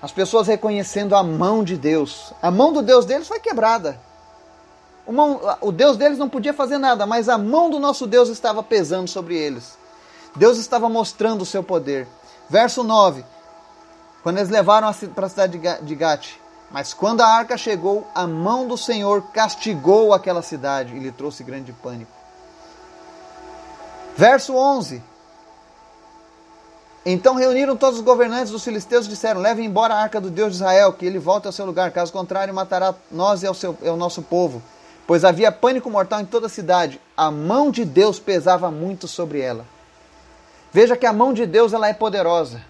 as 0.03 0.13
pessoas 0.13 0.49
reconhecendo 0.49 1.17
a 1.17 1.23
mão 1.23 1.65
de 1.65 1.79
Deus. 1.79 2.35
A 2.43 2.51
mão 2.51 2.75
do 2.75 2.83
Deus 2.83 3.07
deles 3.07 3.27
foi 3.27 3.41
quebrada. 3.41 3.99
O, 5.07 5.13
mão, 5.13 5.41
o 5.63 5.73
Deus 5.73 5.97
deles 5.97 6.19
não 6.19 6.29
podia 6.29 6.53
fazer 6.53 6.77
nada, 6.77 7.07
mas 7.07 7.31
a 7.31 7.39
mão 7.39 7.71
do 7.71 7.81
nosso 7.81 8.07
Deus 8.07 8.29
estava 8.29 8.63
pesando 8.63 9.09
sobre 9.09 9.35
eles. 9.35 9.79
Deus 10.37 10.59
estava 10.59 10.91
mostrando 10.91 11.41
o 11.41 11.47
seu 11.47 11.63
poder. 11.63 12.07
Verso 12.51 12.85
9: 12.85 13.25
Quando 14.23 14.37
eles 14.37 14.51
levaram 14.51 14.93
para 15.15 15.25
a 15.25 15.31
cidade 15.31 15.59
de 15.81 15.95
Gate, 15.95 16.35
mas 16.71 16.93
quando 16.93 17.21
a 17.21 17.27
arca 17.27 17.57
chegou, 17.57 18.07
a 18.15 18.27
mão 18.27 18.67
do 18.67 18.77
Senhor 18.77 19.23
castigou 19.33 20.13
aquela 20.13 20.43
cidade 20.43 20.95
e 20.95 20.99
lhe 20.99 21.13
trouxe 21.13 21.45
grande 21.45 21.73
pânico. 21.73 22.11
Verso 24.17 24.55
11: 24.55 25.03
Então 27.05 27.35
reuniram 27.35 27.77
todos 27.77 27.99
os 27.99 28.05
governantes 28.05 28.51
dos 28.51 28.65
filisteus 28.65 29.07
e 29.07 29.11
disseram: 29.11 29.41
Levem 29.41 29.67
embora 29.67 29.95
a 29.95 30.03
arca 30.03 30.21
do 30.21 30.31
Deus 30.31 30.51
de 30.51 30.57
Israel, 30.57 30.93
que 30.93 31.07
ele 31.07 31.19
volte 31.19 31.47
ao 31.47 31.53
seu 31.53 31.65
lugar, 31.67 31.91
caso 31.93 32.13
contrário, 32.13 32.53
matará 32.53 32.95
nós 33.11 33.43
e 33.43 33.47
ao, 33.47 33.55
seu, 33.55 33.77
ao 33.87 33.97
nosso 33.97 34.23
povo. 34.23 34.63
Pois 35.07 35.25
havia 35.25 35.53
pânico 35.53 35.89
mortal 35.89 36.21
em 36.21 36.27
toda 36.27 36.47
a 36.47 36.51
cidade. 36.51 37.01
A 37.17 37.31
mão 37.31 37.71
de 37.71 37.85
Deus 37.85 38.19
pesava 38.19 38.73
muito 38.73 39.07
sobre 39.07 39.41
ela. 39.41 39.65
Veja 40.73 40.97
que 40.97 41.07
a 41.07 41.13
mão 41.13 41.33
de 41.33 41.47
Deus 41.47 41.73
ela 41.73 41.89
é 41.89 41.93
poderosa. 41.93 42.61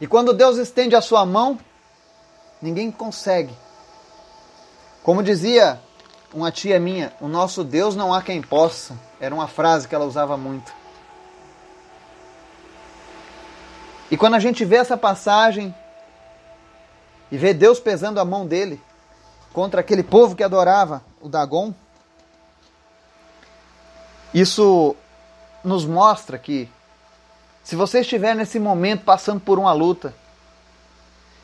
E 0.00 0.06
quando 0.06 0.32
Deus 0.32 0.58
estende 0.58 0.96
a 0.96 1.00
sua 1.00 1.24
mão, 1.24 1.58
ninguém 2.62 2.90
consegue. 2.90 3.52
Como 5.02 5.22
dizia 5.22 5.80
uma 6.32 6.52
tia 6.52 6.78
minha, 6.78 7.12
o 7.20 7.26
nosso 7.26 7.64
Deus 7.64 7.96
não 7.96 8.14
há 8.14 8.22
quem 8.22 8.40
possa. 8.40 8.96
Era 9.20 9.34
uma 9.34 9.48
frase 9.48 9.88
que 9.88 9.94
ela 9.94 10.04
usava 10.04 10.36
muito. 10.36 10.72
E 14.10 14.16
quando 14.16 14.34
a 14.34 14.38
gente 14.38 14.64
vê 14.64 14.76
essa 14.76 14.96
passagem 14.96 15.74
e 17.30 17.36
vê 17.36 17.52
Deus 17.52 17.80
pesando 17.80 18.20
a 18.20 18.24
mão 18.24 18.46
dele 18.46 18.80
contra 19.52 19.80
aquele 19.80 20.02
povo 20.02 20.36
que 20.36 20.44
adorava 20.44 21.02
o 21.20 21.28
Dagon, 21.28 21.74
isso 24.32 24.94
nos 25.64 25.84
mostra 25.84 26.38
que 26.38 26.68
se 27.62 27.76
você 27.76 28.00
estiver 28.00 28.34
nesse 28.34 28.58
momento 28.58 29.04
passando 29.04 29.40
por 29.40 29.58
uma 29.58 29.72
luta, 29.72 30.14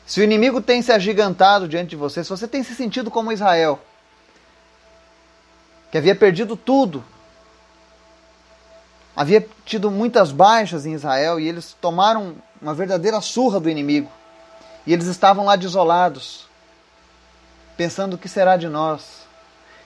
se 0.09 0.19
o 0.19 0.23
inimigo 0.23 0.59
tem 0.59 0.81
se 0.81 0.91
agigantado 0.91 1.67
diante 1.67 1.91
de 1.91 1.95
você, 1.95 2.23
se 2.23 2.31
você 2.31 2.47
tem 2.47 2.63
se 2.63 2.73
sentido 2.73 3.11
como 3.11 3.31
Israel, 3.31 3.79
que 5.91 5.99
havia 5.99 6.15
perdido 6.15 6.57
tudo, 6.57 7.05
havia 9.15 9.47
tido 9.63 9.91
muitas 9.91 10.31
baixas 10.31 10.87
em 10.87 10.93
Israel 10.93 11.39
e 11.39 11.47
eles 11.47 11.77
tomaram 11.79 12.33
uma 12.59 12.73
verdadeira 12.73 13.21
surra 13.21 13.59
do 13.59 13.69
inimigo. 13.69 14.11
E 14.83 14.93
eles 14.93 15.05
estavam 15.05 15.45
lá 15.45 15.55
desolados, 15.55 16.47
pensando 17.77 18.15
o 18.15 18.17
que 18.17 18.27
será 18.27 18.57
de 18.57 18.67
nós. 18.67 19.27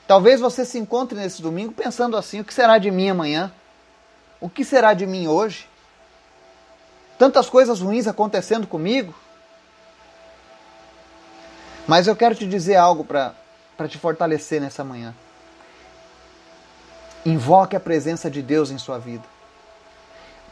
Talvez 0.07 0.39
você 0.39 0.63
se 0.63 0.79
encontre 0.79 1.19
nesse 1.19 1.41
domingo 1.41 1.73
pensando 1.73 2.15
assim: 2.15 2.39
o 2.39 2.45
que 2.45 2.53
será 2.53 2.77
de 2.77 2.89
mim 2.89 3.09
amanhã? 3.09 3.51
O 4.39 4.47
que 4.47 4.63
será 4.63 4.93
de 4.93 5.05
mim 5.05 5.27
hoje? 5.27 5.67
Tantas 7.19 7.49
coisas 7.49 7.81
ruins 7.81 8.07
acontecendo 8.07 8.65
comigo. 8.65 9.13
Mas 11.88 12.08
eu 12.08 12.15
quero 12.15 12.36
te 12.36 12.48
dizer 12.48 12.76
algo 12.76 13.04
para 13.04 13.34
te 13.88 13.98
fortalecer 13.98 14.62
nessa 14.62 14.84
manhã. 14.84 15.13
Invoque 17.26 17.76
a 17.76 17.80
presença 17.80 18.30
de 18.30 18.41
Deus 18.41 18.72
em 18.72 18.78
sua 18.78 18.98
vida. 18.98 19.24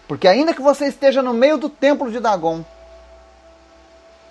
Porque 0.08 0.28
ainda 0.28 0.54
que 0.54 0.62
você 0.62 0.88
esteja 0.88 1.22
no 1.22 1.34
meio 1.34 1.58
do 1.58 1.70
templo 1.70 2.12
de 2.12 2.20
Dagon, 2.20 2.65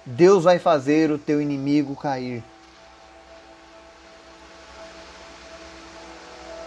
Deus 0.04 0.44
vai 0.44 0.58
fazer 0.58 1.10
o 1.10 1.18
teu 1.18 1.40
inimigo 1.40 1.96
cair. 1.96 2.42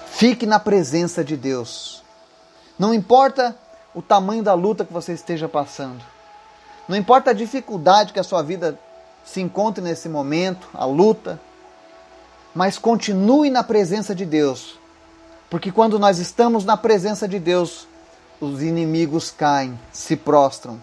Fique 0.07 0.45
na 0.45 0.59
presença 0.59 1.23
de 1.23 1.35
Deus. 1.35 2.03
Não 2.77 2.93
importa 2.93 3.55
o 3.93 4.01
tamanho 4.01 4.41
da 4.41 4.53
luta 4.53 4.85
que 4.85 4.93
você 4.93 5.13
esteja 5.13 5.47
passando. 5.47 6.03
Não 6.87 6.95
importa 6.95 7.31
a 7.31 7.33
dificuldade 7.33 8.13
que 8.13 8.19
a 8.19 8.23
sua 8.23 8.41
vida 8.41 8.79
se 9.23 9.41
encontre 9.41 9.83
nesse 9.83 10.09
momento, 10.09 10.67
a 10.73 10.85
luta, 10.85 11.39
mas 12.53 12.77
continue 12.77 13.49
na 13.49 13.63
presença 13.63 14.13
de 14.13 14.25
Deus, 14.25 14.77
porque 15.49 15.71
quando 15.71 15.97
nós 15.97 16.19
estamos 16.19 16.65
na 16.65 16.77
presença 16.77 17.27
de 17.27 17.39
Deus, 17.39 17.87
os 18.39 18.61
inimigos 18.61 19.31
caem, 19.31 19.79
se 19.91 20.15
prostram. 20.15 20.81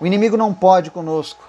O 0.00 0.06
inimigo 0.06 0.36
não 0.36 0.54
pode 0.54 0.90
conosco. 0.90 1.42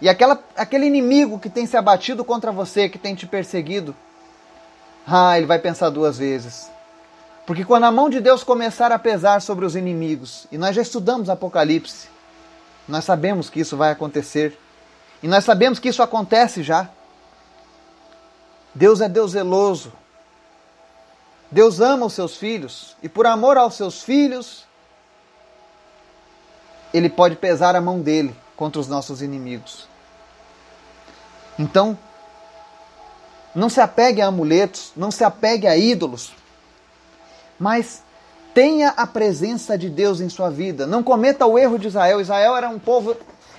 E 0.00 0.08
aquela, 0.08 0.42
aquele 0.56 0.86
inimigo 0.86 1.38
que 1.38 1.48
tem 1.48 1.66
se 1.66 1.76
abatido 1.76 2.24
contra 2.24 2.52
você, 2.52 2.88
que 2.88 2.98
tem 2.98 3.14
te 3.14 3.26
perseguido, 3.26 3.94
ah, 5.06 5.36
ele 5.36 5.46
vai 5.46 5.58
pensar 5.58 5.90
duas 5.90 6.18
vezes. 6.18 6.70
Porque 7.46 7.64
quando 7.64 7.84
a 7.84 7.92
mão 7.92 8.08
de 8.08 8.20
Deus 8.20 8.42
começar 8.42 8.90
a 8.90 8.98
pesar 8.98 9.42
sobre 9.42 9.64
os 9.64 9.76
inimigos, 9.76 10.46
e 10.50 10.56
nós 10.56 10.74
já 10.74 10.82
estudamos 10.82 11.28
Apocalipse, 11.28 12.08
nós 12.88 13.04
sabemos 13.04 13.48
que 13.48 13.60
isso 13.60 13.76
vai 13.76 13.90
acontecer. 13.90 14.58
E 15.22 15.28
nós 15.28 15.44
sabemos 15.44 15.78
que 15.78 15.88
isso 15.88 16.02
acontece 16.02 16.62
já. 16.62 16.88
Deus 18.74 19.00
é 19.00 19.08
Deus 19.08 19.32
zeloso. 19.32 19.92
Deus 21.50 21.80
ama 21.80 22.06
os 22.06 22.12
seus 22.12 22.36
filhos 22.36 22.96
e 23.02 23.08
por 23.08 23.26
amor 23.26 23.56
aos 23.56 23.74
seus 23.74 24.02
filhos, 24.02 24.66
ele 26.92 27.08
pode 27.08 27.36
pesar 27.36 27.76
a 27.76 27.80
mão 27.80 28.00
dele 28.00 28.34
contra 28.56 28.80
os 28.80 28.88
nossos 28.88 29.22
inimigos. 29.22 29.88
Então, 31.58 31.96
não 33.54 33.68
se 33.68 33.80
apegue 33.80 34.20
a 34.20 34.26
amuletos, 34.26 34.92
não 34.96 35.12
se 35.12 35.22
apegue 35.22 35.68
a 35.68 35.76
ídolos, 35.76 36.32
mas 37.58 38.02
tenha 38.54 38.90
a 38.90 39.06
presença 39.06 39.76
de 39.76 39.90
Deus 39.90 40.20
em 40.20 40.28
sua 40.28 40.48
vida. 40.48 40.86
Não 40.86 41.02
cometa 41.02 41.44
o 41.44 41.58
erro 41.58 41.78
de 41.78 41.88
Israel. 41.88 42.20
Israel 42.20 42.56
era 42.56 42.68
um 42.68 42.78
povo 42.78 43.16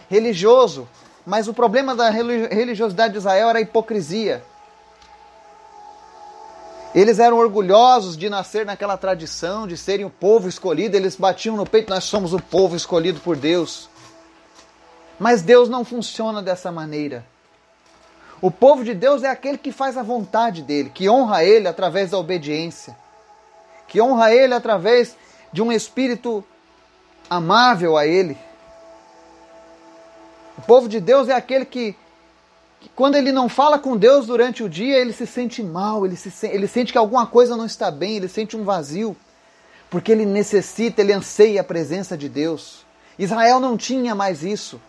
religioso, 0.10 0.88
mas 1.26 1.48
o 1.48 1.54
problema 1.54 1.94
da 1.94 2.10
religiosidade 2.10 3.14
de 3.14 3.20
Israel 3.20 3.50
era 3.50 3.60
a 3.60 3.62
hipocrisia. 3.62 4.42
Eles 6.96 7.20
eram 7.20 7.38
orgulhosos 7.38 8.16
de 8.16 8.30
nascer 8.30 8.66
naquela 8.66 8.96
tradição, 8.96 9.68
de 9.68 9.76
serem 9.76 10.06
o 10.06 10.10
povo 10.10 10.48
escolhido, 10.48 10.96
eles 10.96 11.18
batiam 11.18 11.58
no 11.58 11.66
peito, 11.66 11.90
nós 11.90 12.06
somos 12.06 12.32
o 12.32 12.40
povo 12.40 12.74
escolhido 12.74 13.20
por 13.20 13.36
Deus. 13.36 13.90
Mas 15.20 15.42
Deus 15.42 15.68
não 15.68 15.84
funciona 15.84 16.42
dessa 16.42 16.72
maneira. 16.72 17.26
O 18.42 18.50
povo 18.50 18.82
de 18.82 18.94
Deus 18.94 19.24
é 19.24 19.30
aquele 19.30 19.58
que 19.58 19.74
faz 19.74 19.98
a 19.98 20.04
vontade 20.04 20.62
dele, 20.62 20.90
que 20.90 21.10
honra 21.10 21.44
ele 21.44 21.68
através 21.68 22.12
da 22.12 22.18
obediência, 22.18 22.96
que 23.88 24.02
honra 24.02 24.34
ele 24.34 24.54
através 24.54 25.16
de 25.52 25.62
um 25.62 25.72
espírito 25.72 26.44
amável 27.30 27.98
a 27.98 28.06
ele. 28.06 28.38
O 30.58 30.62
povo 30.62 30.88
de 30.88 31.00
Deus 31.00 31.30
é 31.30 31.34
aquele 31.34 31.66
que 31.66 31.96
quando 32.96 33.16
ele 33.16 33.32
não 33.32 33.50
fala 33.50 33.80
com 33.80 33.98
Deus 33.98 34.28
durante 34.28 34.64
o 34.64 34.70
dia, 34.70 34.98
ele 34.98 35.14
se 35.14 35.26
sente 35.26 35.64
mal, 35.64 36.06
ele, 36.06 36.16
se, 36.16 36.46
ele 36.48 36.68
sente 36.68 36.92
que 36.92 36.98
alguma 36.98 37.26
coisa 37.26 37.58
não 37.58 37.66
está 37.66 37.90
bem, 37.90 38.18
ele 38.18 38.28
sente 38.28 38.56
um 38.56 38.64
vazio, 38.64 39.16
porque 39.90 40.12
ele 40.12 40.26
necessita, 40.26 41.02
ele 41.02 41.14
anseia 41.14 41.62
a 41.62 41.64
presença 41.64 42.18
de 42.18 42.30
Deus. 42.30 42.86
Israel 43.18 43.60
não 43.60 43.78
tinha 43.78 44.14
mais 44.14 44.44
isso. 44.44 44.80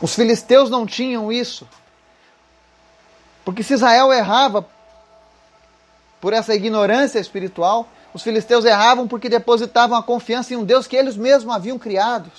Os 0.00 0.14
filisteus 0.14 0.70
não 0.70 0.86
tinham 0.86 1.32
isso. 1.32 1.68
Porque 3.44 3.62
se 3.62 3.74
Israel 3.74 4.12
errava 4.12 4.66
por 6.20 6.32
essa 6.32 6.54
ignorância 6.54 7.18
espiritual, 7.18 7.88
os 8.12 8.22
filisteus 8.22 8.64
erravam 8.64 9.06
porque 9.06 9.28
depositavam 9.28 9.96
a 9.96 10.02
confiança 10.02 10.54
em 10.54 10.56
um 10.56 10.64
Deus 10.64 10.86
que 10.86 10.96
eles 10.96 11.16
mesmos 11.16 11.54
haviam 11.54 11.78
criado. 11.78 12.30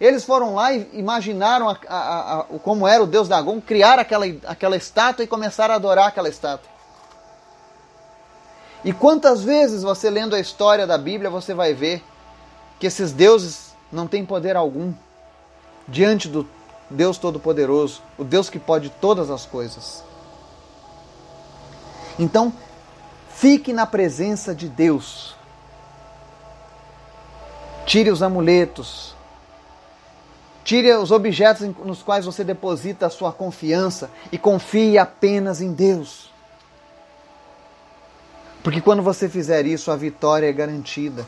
Eles 0.00 0.24
foram 0.24 0.54
lá 0.54 0.72
e 0.72 0.88
imaginaram 0.92 1.68
a, 1.70 1.78
a, 1.88 2.40
a, 2.40 2.42
como 2.62 2.86
era 2.86 3.02
o 3.02 3.06
deus 3.06 3.28
Dagon, 3.28 3.60
criar 3.60 3.98
aquela, 3.98 4.26
aquela 4.46 4.76
estátua 4.76 5.24
e 5.24 5.28
começaram 5.28 5.72
a 5.72 5.76
adorar 5.76 6.08
aquela 6.08 6.28
estátua. 6.28 6.68
E 8.84 8.92
quantas 8.92 9.42
vezes 9.42 9.82
você 9.82 10.10
lendo 10.10 10.36
a 10.36 10.40
história 10.40 10.86
da 10.86 10.98
Bíblia 10.98 11.30
você 11.30 11.54
vai 11.54 11.72
ver 11.72 12.04
que 12.78 12.86
esses 12.86 13.10
deuses 13.10 13.74
não 13.90 14.06
têm 14.06 14.24
poder 14.24 14.54
algum 14.54 14.92
diante 15.88 16.28
do 16.28 16.46
Deus 16.90 17.16
Todo-Poderoso, 17.16 18.02
o 18.18 18.24
Deus 18.24 18.50
que 18.50 18.58
pode 18.58 18.90
todas 18.90 19.30
as 19.30 19.46
coisas. 19.46 20.04
Então, 22.18 22.52
fique 23.36 23.72
na 23.72 23.86
presença 23.86 24.54
de 24.54 24.68
Deus. 24.68 25.36
Tire 27.84 28.10
os 28.10 28.22
amuletos. 28.22 29.14
Tire 30.64 30.92
os 30.94 31.10
objetos 31.10 31.68
nos 31.84 32.02
quais 32.02 32.24
você 32.24 32.42
deposita 32.42 33.06
a 33.06 33.10
sua 33.10 33.32
confiança 33.32 34.10
e 34.32 34.38
confie 34.38 34.98
apenas 34.98 35.60
em 35.60 35.72
Deus. 35.72 36.32
Porque 38.64 38.80
quando 38.80 39.02
você 39.02 39.28
fizer 39.28 39.64
isso, 39.66 39.92
a 39.92 39.96
vitória 39.96 40.48
é 40.48 40.52
garantida. 40.52 41.24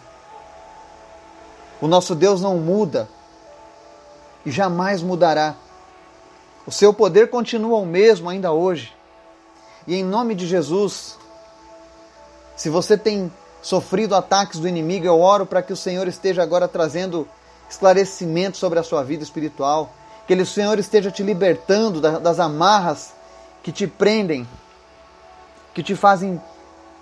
O 1.81 1.87
nosso 1.87 2.15
Deus 2.15 2.41
não 2.41 2.57
muda 2.57 3.09
e 4.45 4.51
jamais 4.51 5.03
mudará. 5.03 5.55
O 6.67 6.73
seu 6.73 6.93
poder 6.93 7.31
continua 7.31 7.79
o 7.79 7.87
mesmo 7.87 8.29
ainda 8.29 8.51
hoje. 8.51 8.93
E 9.87 9.95
em 9.95 10.03
nome 10.03 10.35
de 10.35 10.47
Jesus, 10.47 11.18
se 12.59 12.69
você 12.69 12.99
tem 12.99 13.33
sofrido 13.63 14.17
ataques 14.17 14.59
do 14.59 14.67
inimigo, 14.67 15.07
eu 15.07 15.21
oro 15.21 15.47
para 15.47 15.63
que 15.63 15.73
o 15.73 15.77
Senhor 15.77 16.09
esteja 16.09 16.43
agora 16.43 16.67
trazendo 16.67 17.27
esclarecimento 17.71 18.57
sobre 18.57 18.81
a 18.81 18.83
sua 18.83 19.05
vida 19.05 19.23
espiritual, 19.23 19.93
que 20.27 20.35
o 20.35 20.45
Senhor 20.45 20.77
esteja 20.77 21.09
te 21.09 21.23
libertando 21.23 22.01
das 22.01 22.41
amarras 22.41 23.15
que 23.63 23.71
te 23.71 23.87
prendem, 23.87 24.45
que 25.73 25.85
te 25.85 25.95
fazem 25.95 26.41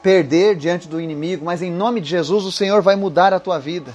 perder 0.03 0.57
diante 0.57 0.87
do 0.87 1.01
inimigo, 1.01 1.47
mas 1.47 1.63
em 1.63 1.73
nome 1.73 2.03
de 2.03 2.11
Jesus 2.11 2.45
o 2.45 2.53
Senhor 2.53 2.83
vai 2.83 2.95
mudar 2.95 3.33
a 3.33 3.41
tua 3.41 3.59
vida. 3.59 3.95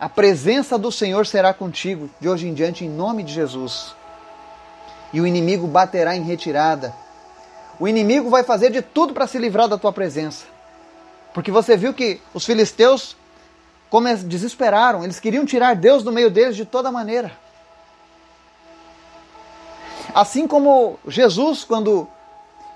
A 0.00 0.08
presença 0.08 0.78
do 0.78 0.90
Senhor 0.90 1.26
será 1.26 1.52
contigo 1.52 2.08
de 2.18 2.26
hoje 2.26 2.48
em 2.48 2.54
diante, 2.54 2.86
em 2.86 2.88
nome 2.88 3.22
de 3.22 3.34
Jesus. 3.34 3.94
E 5.12 5.20
o 5.20 5.26
inimigo 5.26 5.66
baterá 5.66 6.16
em 6.16 6.22
retirada. 6.22 6.94
O 7.78 7.86
inimigo 7.86 8.30
vai 8.30 8.42
fazer 8.42 8.70
de 8.70 8.82
tudo 8.82 9.12
para 9.12 9.26
se 9.26 9.38
livrar 9.38 9.68
da 9.68 9.78
tua 9.78 9.92
presença. 9.92 10.46
Porque 11.34 11.50
você 11.50 11.76
viu 11.76 11.92
que 11.92 12.20
os 12.32 12.44
filisteus 12.44 13.16
como 13.90 14.14
desesperaram, 14.16 15.04
eles 15.04 15.20
queriam 15.20 15.44
tirar 15.46 15.76
Deus 15.76 16.02
do 16.02 16.10
meio 16.10 16.30
deles 16.30 16.56
de 16.56 16.64
toda 16.64 16.90
maneira. 16.90 17.30
Assim 20.14 20.46
como 20.46 20.98
Jesus, 21.06 21.62
quando 21.62 22.08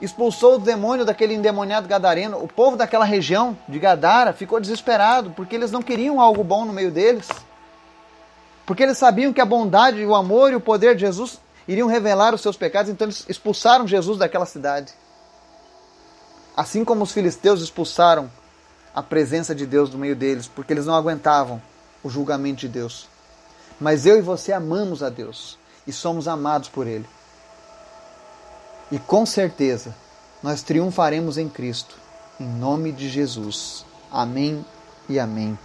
expulsou 0.01 0.55
o 0.55 0.59
demônio 0.59 1.05
daquele 1.05 1.35
endemoniado 1.35 1.87
gadareno. 1.87 2.39
O 2.43 2.49
povo 2.49 2.77
daquela 2.77 3.05
região 3.05 3.57
de 3.69 3.79
Gadara 3.79 4.33
ficou 4.33 4.61
desesperado 4.61 5.31
porque 5.37 5.55
eles 5.55 5.71
não 5.71 5.83
queriam 5.83 6.21
algo 6.21 6.43
bom 6.43 6.65
no 6.65 6.73
meio 6.73 6.91
deles. 6.91 7.29
Porque 8.65 8.83
eles 8.83 8.99
sabiam 8.99 9.33
que 9.33 9.41
a 9.41 9.45
bondade, 9.45 10.05
o 10.05 10.15
amor 10.15 10.53
e 10.53 10.57
o 10.57 10.61
poder 10.61 10.95
de 10.95 11.03
Jesus 11.03 11.39
iriam 11.71 11.87
revelar 11.87 12.35
os 12.35 12.41
seus 12.41 12.57
pecados, 12.57 12.91
então 12.91 13.07
eles 13.07 13.25
expulsaram 13.29 13.87
Jesus 13.87 14.19
daquela 14.19 14.45
cidade. 14.45 14.93
Assim 16.57 16.85
como 16.85 17.05
os 17.05 17.13
filisteus 17.13 17.63
expulsaram 17.63 18.31
a 18.93 19.01
presença 19.01 19.55
de 19.55 19.65
Deus 19.67 19.89
do 19.89 19.97
meio 19.97 20.17
deles, 20.17 20.49
porque 20.49 20.73
eles 20.73 20.85
não 20.85 20.95
aguentavam 20.95 21.63
o 22.03 22.11
julgamento 22.11 22.61
de 22.61 22.69
Deus. 22.69 23.09
Mas 23.81 24.05
eu 24.05 24.19
e 24.19 24.21
você 24.21 24.53
amamos 24.53 25.01
a 25.01 25.09
Deus 25.09 25.57
e 25.87 25.93
somos 25.93 26.27
amados 26.27 26.69
por 26.69 26.89
Ele. 26.89 27.09
E 28.91 28.99
com 28.99 29.25
certeza 29.25 29.95
nós 30.43 30.63
triunfaremos 30.63 31.39
em 31.39 31.49
Cristo. 31.49 31.97
Em 32.41 32.49
nome 32.49 32.91
de 32.91 33.09
Jesus. 33.09 33.85
Amém 34.11 34.65
e 35.09 35.21
amém. 35.21 35.57